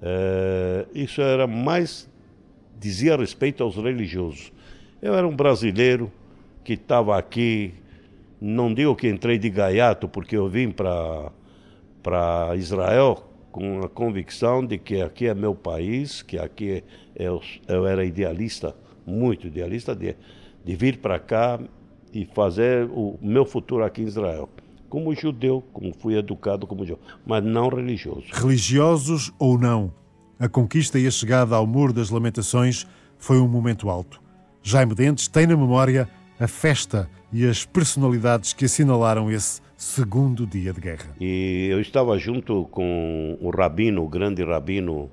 é, 0.00 0.86
isso 0.94 1.20
era 1.20 1.46
mais 1.46 2.08
dizia 2.78 3.16
respeito 3.16 3.62
aos 3.62 3.76
religiosos. 3.76 4.52
Eu 5.00 5.14
era 5.14 5.26
um 5.26 5.34
brasileiro 5.34 6.10
que 6.62 6.74
estava 6.74 7.18
aqui, 7.18 7.74
não 8.40 8.72
digo 8.72 8.94
que 8.96 9.08
entrei 9.08 9.38
de 9.38 9.50
gaiato, 9.50 10.08
porque 10.08 10.36
eu 10.36 10.48
vim 10.48 10.70
para 10.70 12.56
Israel 12.56 13.30
com 13.50 13.80
a 13.80 13.88
convicção 13.88 14.64
de 14.66 14.78
que 14.78 15.00
aqui 15.00 15.26
é 15.26 15.34
meu 15.34 15.54
país, 15.54 16.22
que 16.22 16.38
aqui 16.38 16.82
eu, 17.14 17.40
eu 17.68 17.86
era 17.86 18.04
idealista, 18.04 18.74
muito 19.06 19.46
idealista, 19.46 19.94
de, 19.94 20.16
de 20.64 20.76
vir 20.76 20.98
para 20.98 21.18
cá 21.18 21.60
e 22.14 22.24
fazer 22.24 22.88
o 22.90 23.18
meu 23.20 23.44
futuro 23.44 23.84
aqui 23.84 24.02
em 24.02 24.06
Israel. 24.06 24.48
Como 24.88 25.12
judeu, 25.14 25.62
como 25.72 25.92
fui 25.92 26.16
educado 26.16 26.66
como 26.66 26.86
judeu, 26.86 27.02
mas 27.26 27.42
não 27.42 27.68
religioso. 27.68 28.26
Religiosos 28.32 29.32
ou 29.38 29.58
não, 29.58 29.92
a 30.38 30.48
conquista 30.48 30.98
e 30.98 31.06
a 31.06 31.10
chegada 31.10 31.56
ao 31.56 31.66
Muro 31.66 31.92
das 31.92 32.10
Lamentações 32.10 32.86
foi 33.18 33.40
um 33.40 33.48
momento 33.48 33.90
alto. 33.90 34.22
Jaime 34.62 34.94
Dentes 34.94 35.26
tem 35.26 35.46
na 35.46 35.56
memória 35.56 36.08
a 36.38 36.46
festa 36.46 37.10
e 37.32 37.44
as 37.44 37.64
personalidades 37.64 38.52
que 38.52 38.64
assinalaram 38.64 39.30
esse 39.30 39.60
segundo 39.76 40.46
dia 40.46 40.72
de 40.72 40.80
guerra. 40.80 41.16
E 41.20 41.68
eu 41.70 41.80
estava 41.80 42.16
junto 42.16 42.64
com 42.70 43.36
o 43.40 43.50
rabino, 43.50 44.04
o 44.04 44.08
grande 44.08 44.44
rabino 44.44 45.10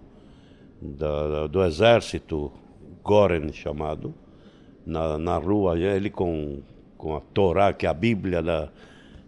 da, 0.81 1.47
do 1.47 1.63
exército, 1.63 2.51
Goren 3.03 3.51
chamado, 3.51 4.13
na, 4.85 5.17
na 5.17 5.37
rua, 5.37 5.77
ele 5.79 6.09
com, 6.09 6.61
com 7.01 7.15
a 7.15 7.19
Torá, 7.19 7.73
que 7.73 7.87
é 7.87 7.89
a 7.89 7.93
Bíblia 7.93 8.43
na, 8.43 8.69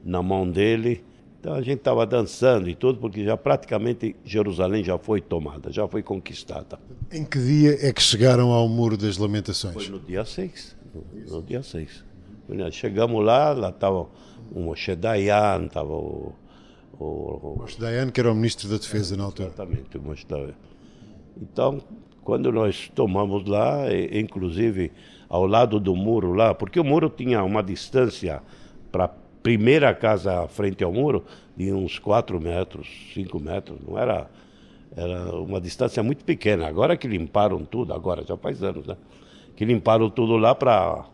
na 0.05 0.21
mão 0.21 0.47
dele, 0.47 1.03
então 1.39 1.55
a 1.55 1.61
gente 1.61 1.79
estava 1.79 2.05
dançando 2.05 2.69
e 2.69 2.75
tudo, 2.75 2.99
porque 2.99 3.23
já 3.23 3.35
praticamente 3.35 4.15
Jerusalém 4.23 4.83
já 4.83 4.97
foi 4.97 5.19
tomada, 5.19 5.71
já 5.71 5.87
foi 5.87 6.03
conquistada. 6.03 6.79
Em 7.11 7.25
que 7.25 7.39
dia 7.39 7.77
é 7.85 7.91
que 7.91 8.01
chegaram 8.01 8.51
ao 8.51 8.69
Muro 8.69 8.95
das 8.95 9.17
Lamentações? 9.17 9.73
Foi 9.73 9.89
no 9.89 9.99
dia 9.99 10.23
6. 10.23 10.77
No, 10.93 11.35
no 11.35 11.41
dia 11.41 11.63
6. 11.63 12.05
Chegamos 12.71 13.25
lá, 13.25 13.51
lá 13.51 13.69
estava 13.69 14.07
o 14.51 14.59
Moshe 14.59 14.95
Dayan, 14.95 15.65
estava 15.65 15.91
o, 15.91 16.33
o, 16.99 17.03
o... 17.03 17.55
Moshe 17.59 17.79
Dayan, 17.79 18.11
que 18.11 18.21
era 18.21 18.31
o 18.31 18.35
ministro 18.35 18.69
da 18.69 18.77
Defesa 18.77 19.17
na 19.17 19.23
altura. 19.23 19.49
Exatamente, 19.49 19.97
o 19.97 20.01
Moshe 20.01 20.25
Dayan. 20.27 20.53
Então, 21.41 21.81
quando 22.23 22.51
nós 22.51 22.89
tomamos 22.93 23.45
lá, 23.47 23.85
inclusive 24.11 24.91
ao 25.27 25.45
lado 25.45 25.79
do 25.79 25.95
muro 25.95 26.33
lá, 26.33 26.53
porque 26.53 26.79
o 26.79 26.83
muro 26.83 27.09
tinha 27.09 27.43
uma 27.43 27.63
distância 27.63 28.41
para 28.91 29.07
primeira 29.07 29.93
casa 29.93 30.47
frente 30.47 30.83
ao 30.83 30.93
muro 30.93 31.25
de 31.55 31.71
uns 31.73 31.99
4 31.99 32.39
metros, 32.39 32.87
5 33.13 33.39
metros, 33.39 33.79
não 33.85 33.97
era, 33.97 34.29
era 34.95 35.35
uma 35.35 35.59
distância 35.59 36.01
muito 36.01 36.23
pequena. 36.23 36.67
Agora 36.67 36.95
que 36.95 37.07
limparam 37.07 37.65
tudo, 37.65 37.93
agora 37.93 38.23
já 38.23 38.37
faz 38.37 38.63
anos, 38.63 38.87
né? 38.87 38.95
Que 39.55 39.65
limparam 39.65 40.09
tudo 40.09 40.37
lá 40.37 40.55
para 40.55 41.05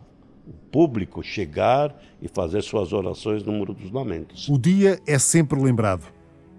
o 0.46 0.52
público 0.70 1.22
chegar 1.22 1.94
e 2.22 2.28
fazer 2.28 2.62
suas 2.62 2.92
orações 2.92 3.42
no 3.42 3.52
Muro 3.52 3.74
dos 3.74 3.90
Lamentos. 3.90 4.48
O 4.48 4.58
dia 4.58 4.98
é 5.06 5.18
sempre 5.18 5.60
lembrado, 5.60 6.06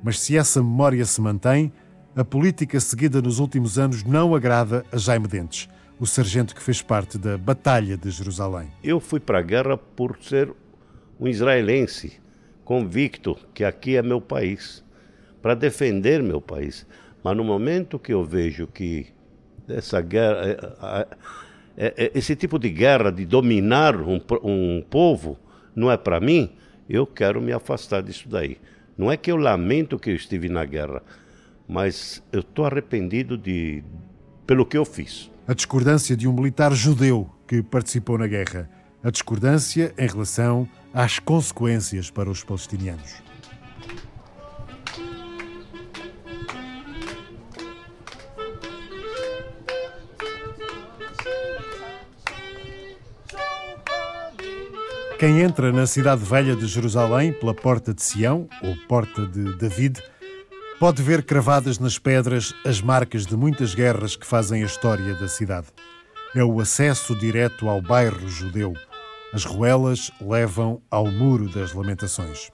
mas 0.04 0.19
se 0.19 0.38
essa 0.38 0.62
memória 0.62 1.04
se 1.06 1.21
mantém, 1.21 1.71
a 2.15 2.26
política 2.26 2.80
seguida 2.80 3.21
nos 3.21 3.39
últimos 3.39 3.80
anos 3.80 4.04
não 4.04 4.36
agrada 4.36 4.86
a 4.91 4.97
Jaime 4.97 5.28
Dentes, 5.28 5.69
o 6.00 6.06
sargento 6.06 6.54
que 6.54 6.62
fez 6.62 6.82
parte 6.82 7.17
da 7.17 7.38
Batalha 7.38 7.95
de 7.95 8.10
Jerusalém. 8.10 8.67
Eu 8.84 9.00
fui 9.00 9.19
para 9.19 9.39
a 9.39 9.41
guerra 9.41 9.78
por 9.78 10.17
ser 10.21 10.52
um 11.19 11.28
israelense 11.28 12.19
convicto 12.65 13.38
que 13.54 13.63
aqui 13.63 13.95
é 13.95 14.02
meu 14.02 14.19
país, 14.19 14.84
para 15.41 15.56
defender 15.56 16.21
meu 16.21 16.41
país. 16.41 16.86
Mas 17.24 17.38
no 17.38 17.43
momento 17.43 17.97
que 17.97 18.13
eu 18.13 18.26
vejo 18.26 18.67
que 18.67 19.08
essa 19.67 20.02
guerra, 20.02 20.47
é, 20.47 21.08
é, 21.78 21.93
é, 21.97 22.12
esse 22.13 22.36
tipo 22.36 22.60
de 22.60 22.69
guerra 22.69 23.12
de 23.12 23.26
dominar 23.26 23.95
um, 23.95 24.19
um 24.43 24.84
povo 24.89 25.38
não 25.76 25.89
é 25.89 25.95
para 25.95 26.19
mim, 26.19 26.52
eu 26.89 27.08
quero 27.08 27.41
me 27.41 27.54
afastar 27.54 28.04
disso 28.04 28.28
daí. 28.28 28.58
Não 28.97 29.10
é 29.10 29.15
que 29.15 29.32
eu 29.32 29.38
lamento 29.38 29.97
que 29.97 30.10
eu 30.10 30.15
estive 30.15 30.50
na 30.50 30.65
guerra, 30.65 31.02
mas 31.71 32.21
eu 32.34 32.41
estou 32.41 32.65
arrependido 32.65 33.38
de 33.38 33.81
pelo 34.45 34.65
que 34.65 34.77
eu 34.77 34.84
fiz. 34.84 35.31
A 35.47 35.53
discordância 35.53 36.17
de 36.17 36.27
um 36.27 36.34
militar 36.34 36.73
judeu 36.73 37.29
que 37.47 37.63
participou 37.63 38.17
na 38.17 38.27
guerra. 38.27 38.69
A 39.01 39.10
discordância 39.10 39.93
em 39.97 40.05
relação 40.05 40.67
às 40.93 41.17
consequências 41.17 42.12
para 42.12 42.29
os 42.29 42.43
palestinianos. 42.43 43.23
Quem 55.17 55.39
entra 55.39 55.71
na 55.71 55.88
cidade 55.88 56.25
velha 56.25 56.53
de 56.53 56.67
Jerusalém 56.67 57.31
pela 57.31 57.53
Porta 57.53 57.93
de 57.93 58.01
Sião, 58.01 58.49
ou 58.62 58.75
Porta 58.88 59.25
de 59.25 59.55
David, 59.55 60.01
pode 60.81 61.03
ver 61.03 61.23
cravadas 61.23 61.77
nas 61.77 61.99
pedras 61.99 62.55
as 62.65 62.81
marcas 62.81 63.27
de 63.27 63.37
muitas 63.37 63.75
guerras 63.75 64.15
que 64.15 64.25
fazem 64.25 64.63
a 64.63 64.65
história 64.65 65.13
da 65.13 65.27
cidade. 65.27 65.67
É 66.33 66.43
o 66.43 66.59
acesso 66.59 67.15
direto 67.15 67.69
ao 67.69 67.79
bairro 67.83 68.27
judeu 68.27 68.73
as 69.31 69.45
ruelas 69.45 70.09
levam 70.19 70.81
ao 70.89 71.05
Muro 71.05 71.47
das 71.49 71.71
Lamentações. 71.71 72.49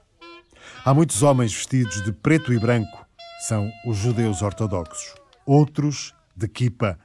Há 0.84 0.92
muitos 0.92 1.22
homens 1.22 1.54
vestidos 1.54 2.02
de 2.02 2.12
preto 2.12 2.52
e 2.52 2.58
branco, 2.58 3.06
são 3.48 3.72
os 3.86 3.96
judeus 3.96 4.42
ortodoxos. 4.42 5.14
Outros 5.46 6.12
de 6.36 6.48
kipa. 6.48 6.98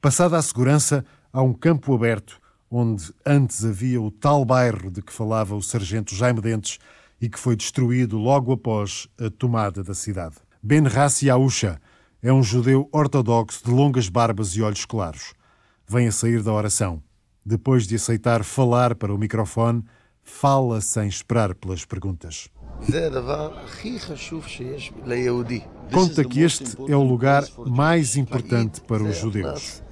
Passada 0.00 0.36
a 0.36 0.42
segurança, 0.42 1.04
há 1.32 1.40
um 1.40 1.52
campo 1.52 1.94
aberto 1.94 2.40
onde 2.68 3.14
antes 3.24 3.64
havia 3.64 4.02
o 4.02 4.10
tal 4.10 4.44
bairro 4.44 4.90
de 4.90 5.02
que 5.02 5.12
falava 5.12 5.54
o 5.54 5.62
sargento 5.62 6.16
Jaime 6.16 6.40
Dentes 6.40 6.80
e 7.20 7.28
que 7.28 7.38
foi 7.38 7.54
destruído 7.54 8.18
logo 8.18 8.50
após 8.50 9.06
a 9.20 9.30
tomada 9.30 9.84
da 9.84 9.94
cidade. 9.94 10.43
Ben 10.66 10.82
Rassi 10.84 11.28
Aúcha 11.28 11.78
é 12.22 12.32
um 12.32 12.42
judeu 12.42 12.88
ortodoxo 12.90 13.62
de 13.66 13.70
longas 13.70 14.08
barbas 14.08 14.56
e 14.56 14.62
olhos 14.62 14.86
claros. 14.86 15.34
Vem 15.86 16.08
a 16.08 16.10
sair 16.10 16.42
da 16.42 16.54
oração. 16.54 17.02
Depois 17.44 17.86
de 17.86 17.96
aceitar 17.96 18.42
falar 18.42 18.94
para 18.94 19.14
o 19.14 19.18
microfone, 19.18 19.84
fala 20.22 20.80
sem 20.80 21.06
esperar 21.06 21.54
pelas 21.54 21.84
perguntas. 21.84 22.48
Conta 25.92 26.24
que 26.24 26.40
este 26.40 26.90
é 26.90 26.96
o 26.96 27.02
lugar 27.02 27.44
mais 27.66 28.16
importante 28.16 28.80
para 28.80 29.02
os 29.02 29.18
judeus. 29.18 29.82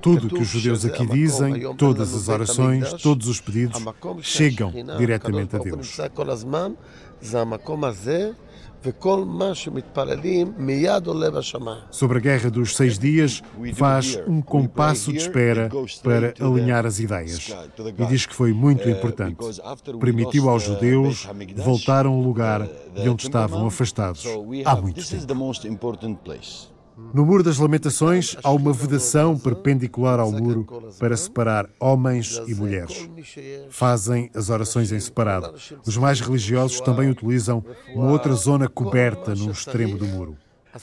Tudo 0.00 0.28
que 0.28 0.40
os 0.42 0.48
judeus 0.48 0.84
aqui 0.84 1.06
dizem, 1.06 1.74
todas 1.76 2.14
as 2.14 2.28
orações, 2.28 2.92
todos 2.94 3.28
os 3.28 3.40
pedidos, 3.40 3.82
chegam 4.22 4.72
diretamente 4.98 5.56
a 5.56 5.58
Deus. 5.58 5.98
Sobre 11.90 12.16
a 12.18 12.20
Guerra 12.20 12.50
dos 12.50 12.74
Seis 12.74 12.98
Dias, 12.98 13.42
faz 13.74 14.18
um 14.26 14.40
compasso 14.40 15.12
de 15.12 15.18
espera 15.18 15.68
para 16.02 16.34
alinhar 16.40 16.86
as 16.86 16.98
ideias. 16.98 17.54
E 17.98 18.06
diz 18.06 18.24
que 18.24 18.34
foi 18.34 18.52
muito 18.54 18.88
importante. 18.88 19.36
Permitiu 20.00 20.48
aos 20.48 20.62
judeus 20.62 21.28
voltar 21.56 22.06
a 22.06 22.10
um 22.10 22.22
lugar 22.22 22.66
de 22.94 23.08
onde 23.08 23.24
estavam 23.24 23.66
afastados 23.66 24.24
há 24.64 24.76
muito 24.76 25.06
tempo. 25.06 25.26
No 27.12 27.26
Muro 27.26 27.42
das 27.42 27.58
Lamentações 27.58 28.36
há 28.42 28.52
uma 28.52 28.72
vedação 28.72 29.36
perpendicular 29.36 30.20
ao 30.20 30.30
muro 30.30 30.64
para 30.98 31.16
separar 31.16 31.68
homens 31.80 32.40
e 32.46 32.54
mulheres. 32.54 33.10
Fazem 33.68 34.30
as 34.34 34.48
orações 34.48 34.92
em 34.92 35.00
separado. 35.00 35.54
Os 35.84 35.96
mais 35.96 36.20
religiosos 36.20 36.80
também 36.80 37.10
utilizam 37.10 37.64
uma 37.94 38.10
outra 38.10 38.32
zona 38.34 38.68
coberta 38.68 39.34
no 39.34 39.50
extremo 39.50 39.98
do 39.98 40.06
muro. 40.06 40.36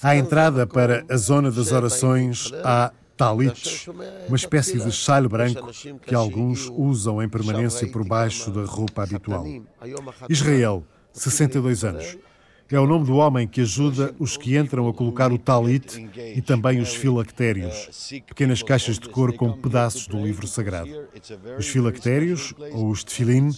À 0.04 0.18
entrada 0.18 0.68
para 0.68 1.06
a 1.10 1.16
zona 1.16 1.50
das 1.50 1.72
orações 1.72 2.52
há 2.64 2.92
talites, 3.16 3.88
uma 4.28 4.36
espécie 4.36 4.78
de 4.78 4.92
chalho 4.92 5.30
branco 5.30 5.72
que 6.06 6.14
alguns 6.14 6.70
usam 6.76 7.24
em 7.24 7.30
permanência 7.30 7.88
por 7.88 8.06
baixo 8.06 8.52
da 8.52 8.64
roupa 8.64 9.04
habitual. 9.04 9.46
Israel, 10.30 10.84
62 11.14 11.84
anos. 11.86 12.18
É 12.70 12.78
o 12.78 12.86
nome 12.86 13.06
do 13.06 13.16
homem 13.16 13.48
que 13.48 13.62
ajuda 13.62 14.14
os 14.20 14.36
que 14.36 14.58
entram 14.58 14.90
a 14.90 14.94
colocar 14.94 15.32
o 15.32 15.38
talit 15.38 16.06
e 16.36 16.42
também 16.42 16.82
os 16.82 16.94
filactérios, 16.94 18.12
pequenas 18.28 18.62
caixas 18.62 19.00
de 19.00 19.08
couro 19.08 19.32
com 19.34 19.54
pedaços 19.54 20.06
do 20.06 20.18
livro 20.18 20.46
sagrado. 20.46 21.08
Os 21.58 21.68
filactérios, 21.68 22.54
ou 22.74 22.90
os 22.90 23.06
tefilim, 23.06 23.52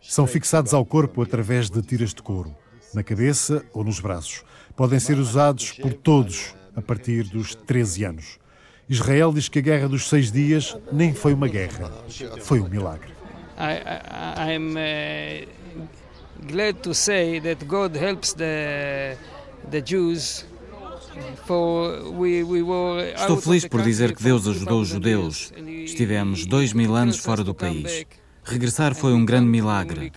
são 0.00 0.26
fixados 0.26 0.72
ao 0.72 0.84
corpo 0.84 1.20
através 1.20 1.68
de 1.68 1.82
tiras 1.82 2.14
de 2.14 2.22
couro, 2.22 2.56
na 2.94 3.02
cabeça 3.02 3.62
ou 3.72 3.84
nos 3.84 4.00
braços. 4.00 4.42
Podem 4.74 4.98
ser 4.98 5.18
usados 5.18 5.72
por 5.72 5.92
todos 5.92 6.54
a 6.74 6.80
partir 6.80 7.24
dos 7.24 7.54
13 7.54 8.04
anos. 8.04 8.38
Israel 8.88 9.32
diz 9.32 9.48
que 9.48 9.58
a 9.58 9.62
Guerra 9.62 9.88
dos 9.88 10.08
Seis 10.08 10.32
Dias 10.32 10.76
nem 10.90 11.12
foi 11.12 11.34
uma 11.34 11.48
guerra, 11.48 11.92
foi 12.40 12.60
um 12.60 12.68
milagre. 12.68 13.12
I, 13.56 14.52
I, 14.52 14.58
uh, 14.58 15.63
glad 16.46 16.74
to 16.82 16.94
say 16.94 17.40
that 17.40 17.64
God 17.66 17.96
helps 17.96 18.34
the, 18.34 19.16
the 19.70 19.80
Jews 19.80 20.44
Estou 23.16 23.36
feliz 23.40 23.66
por 23.66 23.82
dizer 23.82 24.14
que 24.14 24.22
Deus 24.22 24.48
ajudou 24.48 24.80
os 24.80 24.88
judeus. 24.88 25.52
Estivemos 25.84 26.44
dois 26.46 26.72
mil 26.72 26.94
anos 26.94 27.18
fora 27.18 27.44
do 27.44 27.54
país. 27.54 28.04
Regressar 28.42 28.94
foi 28.94 29.12
um 29.14 29.24
grande 29.24 29.46
milagre. 29.46 30.12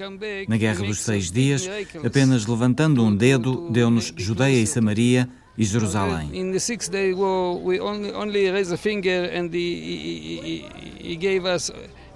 Na 0.48 0.58
Guerra 0.58 0.84
dos 0.84 1.00
Seis 1.00 1.32
Dias, 1.32 1.70
apenas 2.04 2.46
levantando 2.46 3.04
um 3.04 3.16
dedo, 3.16 3.70
deu-nos 3.70 4.14
Judeia 4.18 4.62
e 4.62 4.68
Samaria 4.68 5.30
e 5.58 5.64
Jerusalém. 5.64 6.32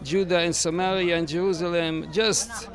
Judah 0.03 0.41
and 0.43 0.53
Samaria 0.53 1.15
and 1.15 1.27
Jerusalem 1.27 2.07
just 2.11 2.70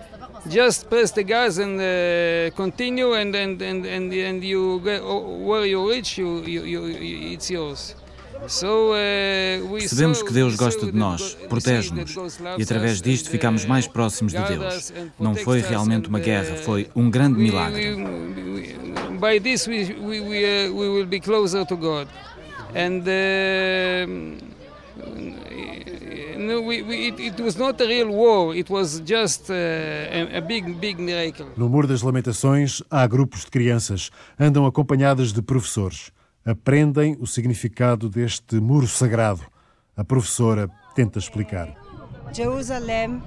just 0.49 0.89
press 0.89 1.11
the 1.13 1.23
gas 1.23 1.59
and 1.59 1.81
uh, 1.81 2.51
continue 2.57 3.15
and, 3.15 3.35
and, 3.35 3.61
and, 3.63 3.87
and, 3.87 4.13
and 4.13 4.45
you 4.45 4.81
get, 4.85 5.03
where 5.03 5.67
you 5.67 5.89
reach 5.89 6.19
you, 6.19 6.43
you, 6.45 6.65
you, 6.65 7.33
it's 7.33 7.51
yours. 7.51 7.95
Uh, 8.37 9.67
Percebemos 9.79 10.23
que 10.23 10.33
Deus 10.33 10.57
gosta 10.57 10.87
de 10.87 10.97
nós, 10.97 11.35
protege-nos 11.49 12.15
e 12.59 12.63
através 12.63 13.01
disto 13.01 13.31
ficamos 13.31 13.65
mais 13.65 13.89
próximos 13.89 14.33
de 14.33 14.43
Deus. 14.43 14.93
Não 15.19 15.35
foi 15.35 15.61
realmente 15.61 16.09
uma 16.09 16.21
guerra, 16.21 16.55
foi 16.57 16.89
um 16.95 17.11
grande 17.11 17.39
milagre. 17.39 17.97
By 19.19 19.41
this 19.41 19.67
we, 19.67 19.85
we, 19.99 20.21
we, 20.21 20.45
uh, 20.45 20.73
we 20.73 20.89
will 20.89 21.07
be 21.07 21.19
closer 21.19 21.65
to 21.65 21.77
God. 21.77 22.09
And 22.75 23.01
uh, 23.09 24.07
no, 26.37 26.61
we, 26.61 26.83
we, 26.83 27.09
it, 27.09 27.21
it, 27.21 27.43
was 27.43 27.57
not 27.57 27.81
a 27.81 27.87
real 27.87 28.09
war. 28.09 28.55
It 28.55 28.71
was 28.71 29.01
just 29.05 29.51
a, 29.51 30.37
a 30.39 30.41
big, 30.41 30.79
big 30.79 31.01
miracle. 31.01 31.47
No 31.57 31.69
Muro 31.69 31.87
das 31.87 32.03
Lamentações 32.03 32.83
há 32.91 33.07
grupos 33.07 33.45
de 33.45 33.51
crianças, 33.51 34.11
andam 34.39 34.67
acompanhadas 34.67 35.33
de 35.33 35.43
professores. 35.43 36.11
Aprendem 36.45 37.17
o 37.21 37.27
significado 37.27 38.09
deste 38.09 38.61
muro 38.61 38.87
sagrado. 38.87 39.43
A 39.97 40.05
professora 40.05 40.71
tenta 40.95 41.19
explicar. 41.19 41.75
Jerusalem 42.33 43.23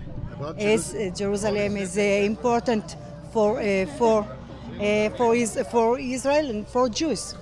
is 0.57 0.93
uh, 0.93 1.11
Jerusalem 1.15 1.77
is 1.77 1.95
uh, 1.95 2.25
important 2.25 2.97
for 3.33 3.59
uh, 3.59 3.87
for 3.97 4.38
uh, 4.79 5.09
for, 5.17 5.35
is, 5.35 5.59
for 5.71 5.99
Israel 5.99 6.49
and 6.49 6.67
for 6.67 6.89
Jews. 6.89 7.35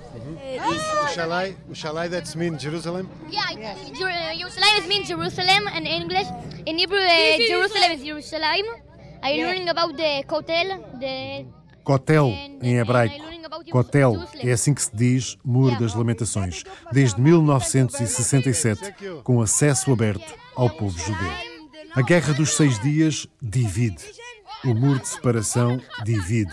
Ushalai, 1.06 1.54
Ushalai, 1.70 2.10
that's 2.10 2.34
mean 2.36 2.58
Jerusalem? 2.58 3.08
Yeah, 3.30 3.50
yeah. 3.56 3.74
Jerusalem 3.94 4.88
means 4.88 5.08
Jerusalem 5.08 5.68
in 5.68 5.86
English. 5.86 6.26
In 6.66 6.78
Hebrew, 6.78 6.98
uh, 6.98 7.36
Jerusalem 7.38 7.92
is 7.92 8.04
Jerusalem. 8.04 8.64
Are 9.22 9.30
you 9.30 9.38
yeah. 9.38 9.46
learning 9.46 9.68
about 9.68 9.96
the 9.96 10.24
Kotel? 10.26 10.78
The... 11.00 11.46
Kotel, 11.84 12.28
em 12.62 12.78
hebraico. 12.78 13.28
Kotel 13.70 14.14
é 14.38 14.52
assim 14.52 14.74
que 14.74 14.82
se 14.82 14.94
diz 14.94 15.38
Muro 15.44 15.78
das 15.78 15.94
Lamentações, 15.94 16.62
desde 16.92 17.20
1967, 17.20 18.94
com 19.24 19.40
acesso 19.40 19.90
aberto 19.92 20.34
ao 20.54 20.68
povo 20.68 20.98
judeu. 20.98 21.32
A 21.94 22.02
Guerra 22.02 22.34
dos 22.34 22.56
Seis 22.56 22.78
Dias 22.80 23.26
divide. 23.40 24.04
O 24.64 24.74
muro 24.74 24.98
de 24.98 25.06
separação 25.06 25.80
divide. 26.04 26.52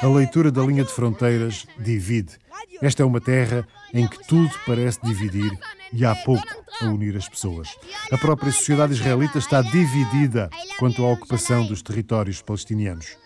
A 0.00 0.06
leitura 0.06 0.50
da 0.50 0.62
linha 0.62 0.84
de 0.84 0.90
fronteiras 0.90 1.66
divide. 1.78 2.38
Esta 2.80 3.02
é 3.02 3.06
uma 3.06 3.20
terra 3.20 3.68
em 3.92 4.06
que 4.08 4.26
tudo 4.26 4.50
parece 4.66 4.98
dividir 5.02 5.50
e 5.92 6.04
há 6.04 6.14
pouco 6.14 6.46
a 6.80 6.86
unir 6.86 7.14
as 7.14 7.28
pessoas. 7.28 7.68
A 8.10 8.16
própria 8.16 8.50
sociedade 8.50 8.94
israelita 8.94 9.38
está 9.38 9.60
dividida 9.60 10.48
quanto 10.78 11.04
à 11.04 11.12
ocupação 11.12 11.66
dos 11.66 11.82
territórios 11.82 12.40
palestinianos. 12.40 13.18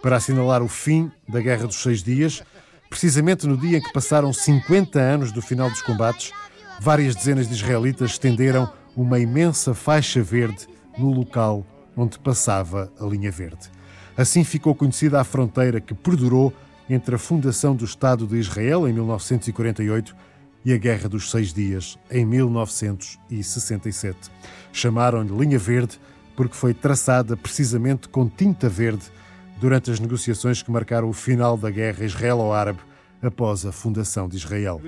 Para 0.00 0.16
assinalar 0.16 0.62
o 0.62 0.68
fim 0.68 1.12
da 1.28 1.40
Guerra 1.40 1.66
dos 1.66 1.76
Seis 1.76 2.02
Dias, 2.02 2.42
precisamente 2.88 3.46
no 3.46 3.58
dia 3.58 3.76
em 3.76 3.82
que 3.82 3.92
passaram 3.92 4.32
50 4.32 4.98
anos 4.98 5.32
do 5.32 5.42
final 5.42 5.68
dos 5.68 5.82
combates, 5.82 6.32
várias 6.80 7.14
dezenas 7.14 7.46
de 7.46 7.54
israelitas 7.54 8.12
estenderam 8.12 8.72
uma 8.96 9.18
imensa 9.18 9.74
faixa 9.74 10.22
verde 10.22 10.66
no 10.96 11.12
local 11.12 11.66
onde 11.96 12.18
passava 12.18 12.92
a 13.00 13.04
linha 13.04 13.30
verde. 13.30 13.70
Assim 14.16 14.44
ficou 14.44 14.74
conhecida 14.74 15.20
a 15.20 15.24
fronteira 15.24 15.80
que 15.80 15.94
perdurou 15.94 16.52
entre 16.88 17.14
a 17.14 17.18
fundação 17.18 17.74
do 17.74 17.84
Estado 17.84 18.26
de 18.26 18.36
Israel 18.36 18.88
em 18.88 18.92
1948 18.92 20.14
e 20.64 20.72
a 20.72 20.78
Guerra 20.78 21.08
dos 21.08 21.30
Seis 21.30 21.52
Dias 21.52 21.98
em 22.10 22.24
1967. 22.24 24.30
Chamaram-lhe 24.72 25.36
Linha 25.36 25.58
Verde 25.58 26.00
porque 26.34 26.54
foi 26.54 26.74
traçada 26.74 27.36
precisamente 27.36 28.08
com 28.08 28.28
tinta 28.28 28.68
verde 28.68 29.10
durante 29.58 29.90
as 29.90 29.98
negociações 29.98 30.62
que 30.62 30.70
marcaram 30.70 31.08
o 31.08 31.12
final 31.12 31.56
da 31.56 31.70
guerra 31.70 32.04
israelo-árabe 32.04 32.80
após 33.26 33.66
a 33.66 33.72
fundação 33.72 34.28
de 34.28 34.36
Israel. 34.36 34.80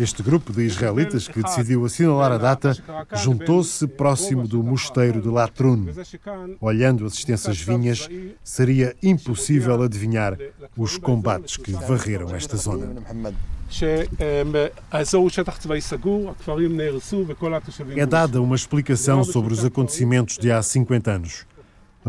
Este 0.00 0.22
grupo 0.22 0.52
de 0.52 0.62
israelitas 0.62 1.28
que 1.28 1.42
decidiu 1.42 1.84
assinalar 1.84 2.32
a 2.32 2.38
data 2.38 2.76
juntou-se 3.16 3.86
próximo 3.86 4.46
do 4.46 4.62
mosteiro 4.62 5.20
de 5.20 5.28
Latrun. 5.28 5.86
Olhando 6.60 7.06
as 7.06 7.14
extensas 7.14 7.60
vinhas, 7.60 8.08
seria 8.42 8.94
impossível 9.02 9.82
adivinhar 9.82 10.36
os 10.76 10.96
combates 10.96 11.56
que 11.56 11.72
varreram 11.72 12.34
esta 12.34 12.56
zona. 12.56 13.02
É 17.96 18.06
dada 18.06 18.40
uma 18.40 18.56
explicação 18.56 19.24
sobre 19.24 19.52
os 19.52 19.64
acontecimentos 19.64 20.38
de 20.38 20.50
há 20.50 20.62
50 20.62 21.10
anos 21.10 21.46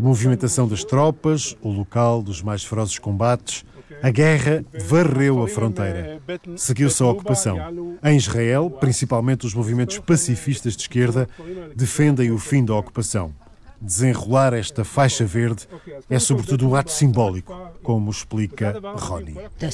a 0.00 0.02
movimentação 0.02 0.66
das 0.66 0.82
tropas, 0.82 1.54
o 1.60 1.70
local 1.70 2.22
dos 2.22 2.40
mais 2.40 2.64
ferozes 2.64 2.98
combates. 2.98 3.66
A 4.02 4.08
guerra 4.08 4.64
varreu 4.88 5.42
a 5.42 5.46
fronteira. 5.46 6.22
Seguiu-se 6.56 7.02
a 7.02 7.06
ocupação. 7.06 7.58
Em 8.02 8.16
Israel, 8.16 8.70
principalmente 8.70 9.44
os 9.44 9.52
movimentos 9.52 9.98
pacifistas 9.98 10.74
de 10.74 10.84
esquerda 10.84 11.28
defendem 11.76 12.30
o 12.30 12.38
fim 12.38 12.64
da 12.64 12.74
ocupação. 12.74 13.34
Desenrolar 13.78 14.54
esta 14.54 14.84
faixa 14.84 15.26
verde 15.26 15.68
é 16.08 16.18
sobretudo 16.18 16.66
um 16.66 16.74
ato 16.74 16.92
simbólico, 16.92 17.54
como 17.82 18.10
explica 18.10 18.80
Ronnie. 18.96 19.36
The, 19.58 19.68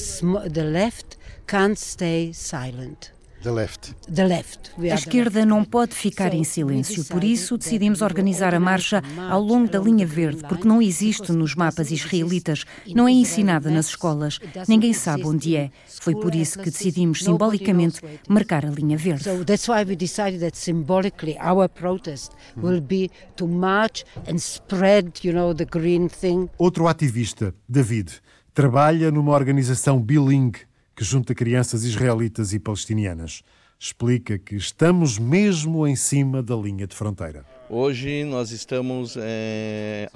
the 0.53 0.63
left 0.63 1.17
can't 1.45 1.79
stay 1.79 2.33
silent. 2.33 3.16
A 3.45 4.95
esquerda 4.95 5.45
não 5.45 5.63
pode 5.63 5.93
ficar 5.93 6.33
em 6.33 6.43
silêncio, 6.43 7.05
por 7.05 7.23
isso 7.23 7.57
decidimos 7.57 8.01
organizar 8.01 8.53
a 8.53 8.59
marcha 8.59 9.01
ao 9.29 9.41
longo 9.41 9.69
da 9.69 9.79
linha 9.79 10.05
verde, 10.05 10.43
porque 10.47 10.67
não 10.67 10.81
existe 10.81 11.31
nos 11.31 11.55
mapas 11.55 11.91
israelitas, 11.91 12.65
não 12.93 13.07
é 13.07 13.11
ensinada 13.11 13.69
nas 13.69 13.87
escolas, 13.87 14.39
ninguém 14.67 14.93
sabe 14.93 15.25
onde 15.25 15.55
é. 15.55 15.69
Foi 16.01 16.15
por 16.15 16.33
isso 16.33 16.59
que 16.59 16.69
decidimos 16.69 17.23
simbolicamente 17.23 18.01
marcar 18.27 18.65
a 18.65 18.69
linha 18.69 18.97
verde. 18.97 19.23
So 19.23 19.45
that's 19.45 19.67
why 19.67 19.83
we 19.83 19.95
decided 19.95 20.39
that 20.41 20.57
symbolically 20.57 21.37
our 21.39 21.69
protest 21.69 22.31
will 22.55 22.81
be 22.81 23.09
to 23.35 23.47
march 23.47 24.03
and 24.27 24.37
spread, 24.37 25.11
you 25.23 25.33
know, 25.33 25.53
the 25.53 25.65
green 25.65 26.07
thing. 26.07 26.49
Outro 26.57 26.87
ativista, 26.87 27.53
David, 27.67 28.11
trabalha 28.53 29.11
numa 29.11 29.33
organização 29.33 30.01
bilingue 30.01 30.66
que 30.97 31.03
junta 31.03 31.35
crianças 31.35 31.83
israelitas 31.83 32.53
e 32.53 32.59
palestinianas. 32.59 33.43
Explica 33.79 34.39
que 34.39 34.55
estamos 34.55 35.19
mesmo 35.19 35.85
em 35.85 35.95
cima 35.95 36.41
da 36.41 36.55
linha 36.55 36.87
de 36.87 36.95
fronteira. 36.95 37.45
Hoje 37.69 38.23
nós 38.23 38.49
estamos 38.49 39.15
é, 39.15 40.09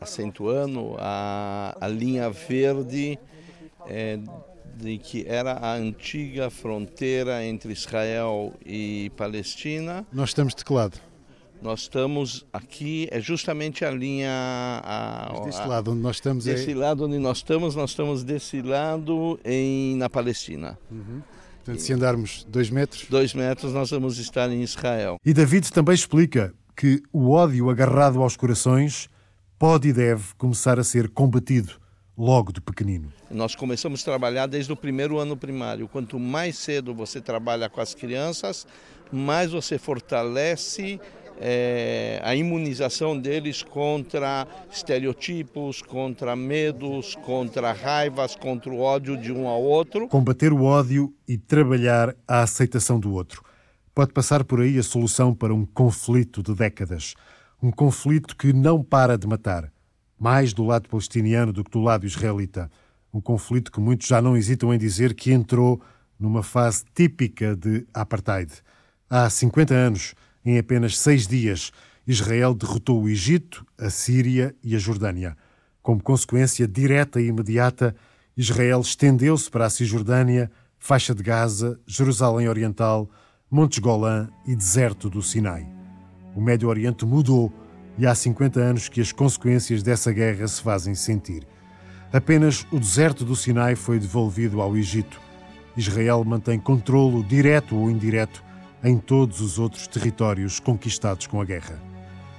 acentuando 0.00 0.96
a, 0.98 1.76
a 1.80 1.86
linha 1.86 2.28
verde 2.28 3.16
é, 3.86 4.18
de 4.74 4.98
que 4.98 5.24
era 5.28 5.52
a 5.52 5.74
antiga 5.74 6.50
fronteira 6.50 7.44
entre 7.44 7.72
Israel 7.72 8.52
e 8.66 9.12
Palestina. 9.16 10.04
Nós 10.12 10.30
estamos 10.30 10.56
de 10.56 10.64
que 10.64 10.72
lado? 10.72 10.98
Nós 11.62 11.80
estamos 11.80 12.46
aqui, 12.52 13.08
é 13.10 13.20
justamente 13.20 13.84
a 13.84 13.90
linha. 13.90 14.30
A, 14.84 15.30
Mas 15.32 15.46
desse 15.46 15.60
a, 15.60 15.66
lado 15.66 15.90
onde 15.92 16.00
nós 16.00 16.16
estamos 16.16 16.44
Desse 16.44 16.72
é... 16.72 16.74
lado 16.74 17.06
onde 17.06 17.18
nós 17.18 17.38
estamos, 17.38 17.74
nós 17.74 17.90
estamos 17.90 18.22
desse 18.22 18.62
lado 18.62 19.38
em, 19.44 19.96
na 19.96 20.08
Palestina. 20.08 20.78
Uhum. 20.90 21.22
Portanto, 21.56 21.80
se 21.80 21.92
andarmos 21.92 22.44
dois 22.48 22.70
metros. 22.70 23.06
Dois 23.08 23.34
metros, 23.34 23.72
nós 23.72 23.90
vamos 23.90 24.18
estar 24.18 24.50
em 24.50 24.62
Israel. 24.62 25.16
E 25.24 25.32
David 25.32 25.72
também 25.72 25.94
explica 25.94 26.54
que 26.76 27.02
o 27.12 27.30
ódio 27.30 27.68
agarrado 27.70 28.22
aos 28.22 28.36
corações 28.36 29.08
pode 29.58 29.88
e 29.88 29.92
deve 29.92 30.34
começar 30.36 30.78
a 30.78 30.84
ser 30.84 31.08
combatido 31.08 31.72
logo 32.16 32.52
de 32.52 32.60
pequenino. 32.60 33.12
Nós 33.30 33.54
começamos 33.54 34.02
a 34.02 34.04
trabalhar 34.04 34.46
desde 34.46 34.72
o 34.72 34.76
primeiro 34.76 35.18
ano 35.18 35.36
primário. 35.36 35.88
Quanto 35.88 36.18
mais 36.18 36.56
cedo 36.56 36.94
você 36.94 37.20
trabalha 37.20 37.68
com 37.68 37.80
as 37.80 37.94
crianças, 37.94 38.66
mais 39.10 39.50
você 39.50 39.78
fortalece 39.78 41.00
é, 41.38 42.20
a 42.22 42.34
imunização 42.34 43.18
deles 43.18 43.62
contra 43.62 44.46
estereotipos, 44.70 45.82
contra 45.82 46.34
medos, 46.34 47.14
contra 47.16 47.72
raivas, 47.72 48.34
contra 48.34 48.70
o 48.70 48.80
ódio 48.80 49.16
de 49.16 49.32
um 49.32 49.46
ao 49.46 49.62
outro. 49.62 50.08
Combater 50.08 50.52
o 50.52 50.62
ódio 50.64 51.14
e 51.28 51.36
trabalhar 51.36 52.14
a 52.26 52.42
aceitação 52.42 52.98
do 52.98 53.12
outro. 53.12 53.42
Pode 53.94 54.12
passar 54.12 54.44
por 54.44 54.60
aí 54.60 54.78
a 54.78 54.82
solução 54.82 55.34
para 55.34 55.54
um 55.54 55.64
conflito 55.64 56.42
de 56.42 56.54
décadas. 56.54 57.14
Um 57.62 57.70
conflito 57.70 58.36
que 58.36 58.52
não 58.52 58.82
para 58.82 59.16
de 59.16 59.26
matar, 59.26 59.72
mais 60.18 60.52
do 60.52 60.64
lado 60.64 60.88
palestiniano 60.88 61.52
do 61.52 61.64
que 61.64 61.70
do 61.70 61.80
lado 61.80 62.04
israelita. 62.04 62.70
Um 63.12 63.20
conflito 63.20 63.72
que 63.72 63.80
muitos 63.80 64.06
já 64.06 64.20
não 64.20 64.36
hesitam 64.36 64.72
em 64.74 64.78
dizer 64.78 65.14
que 65.14 65.32
entrou 65.32 65.80
numa 66.18 66.42
fase 66.42 66.84
típica 66.94 67.56
de 67.56 67.86
apartheid. 67.94 68.52
Há 69.08 69.30
50 69.30 69.72
anos, 69.72 70.14
em 70.46 70.58
apenas 70.58 70.96
seis 70.96 71.26
dias, 71.26 71.72
Israel 72.06 72.54
derrotou 72.54 73.02
o 73.02 73.08
Egito, 73.08 73.66
a 73.76 73.90
Síria 73.90 74.54
e 74.62 74.76
a 74.76 74.78
Jordânia. 74.78 75.36
Como 75.82 76.00
consequência 76.00 76.68
direta 76.68 77.20
e 77.20 77.26
imediata, 77.26 77.96
Israel 78.36 78.80
estendeu-se 78.80 79.50
para 79.50 79.66
a 79.66 79.70
Cisjordânia, 79.70 80.48
faixa 80.78 81.12
de 81.12 81.22
Gaza, 81.22 81.80
Jerusalém 81.84 82.48
Oriental, 82.48 83.10
Montes 83.50 83.80
Golã 83.80 84.28
e 84.46 84.54
deserto 84.54 85.10
do 85.10 85.20
Sinai. 85.20 85.66
O 86.34 86.40
Médio 86.40 86.68
Oriente 86.68 87.04
mudou 87.04 87.52
e 87.98 88.06
há 88.06 88.14
50 88.14 88.60
anos 88.60 88.88
que 88.88 89.00
as 89.00 89.10
consequências 89.10 89.82
dessa 89.82 90.12
guerra 90.12 90.46
se 90.46 90.62
fazem 90.62 90.94
sentir. 90.94 91.44
Apenas 92.12 92.64
o 92.70 92.78
deserto 92.78 93.24
do 93.24 93.34
Sinai 93.34 93.74
foi 93.74 93.98
devolvido 93.98 94.60
ao 94.60 94.76
Egito. 94.76 95.20
Israel 95.76 96.22
mantém 96.24 96.58
controlo 96.58 97.24
direto 97.24 97.74
ou 97.74 97.90
indireto 97.90 98.45
em 98.82 98.98
todos 98.98 99.40
os 99.40 99.58
outros 99.58 99.86
territórios 99.86 100.60
conquistados 100.60 101.26
com 101.26 101.40
a 101.40 101.44
guerra. 101.44 101.80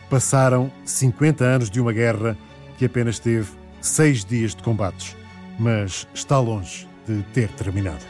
Passaram 0.10 0.71
50 0.86 1.43
anos 1.43 1.69
de 1.69 1.82
uma 1.82 1.91
guerra 1.91 2.38
que 2.78 2.86
apenas 2.86 3.19
teve 3.19 3.50
seis 3.82 4.23
dias 4.23 4.56
de 4.56 4.63
combates, 4.63 5.15
mas 5.60 6.08
está 6.13 6.39
longe 6.39 6.88
de 7.06 7.23
ter 7.34 7.50
terminado. 7.50 8.06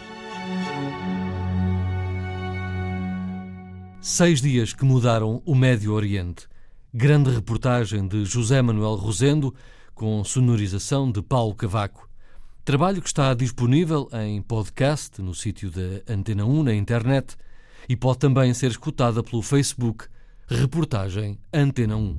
Seis 4.01 4.41
dias 4.41 4.73
que 4.73 4.85
mudaram 4.85 5.41
o 5.45 5.53
Médio 5.53 5.93
Oriente. 5.93 6.47
Grande 6.93 7.29
reportagem 7.29 8.07
de 8.07 8.23
José 8.25 8.61
Manuel 8.61 8.95
Rosendo, 8.95 9.53
com 9.93 10.23
sonorização 10.23 11.11
de 11.11 11.21
Paulo 11.21 11.53
Cavaco. 11.53 12.07
Trabalho 12.63 13.01
que 13.01 13.07
está 13.07 13.33
disponível 13.33 14.09
em 14.13 14.41
podcast 14.41 15.21
no 15.21 15.33
sítio 15.33 15.71
da 15.71 16.13
Antena 16.13 16.45
1 16.45 16.63
na 16.63 16.73
internet 16.73 17.35
e 17.87 17.95
pode 17.95 18.19
também 18.19 18.53
ser 18.53 18.71
escutada 18.71 19.23
pelo 19.23 19.41
Facebook 19.41 20.05
Reportagem 20.47 21.37
Antena 21.53 21.97
1. 21.97 22.17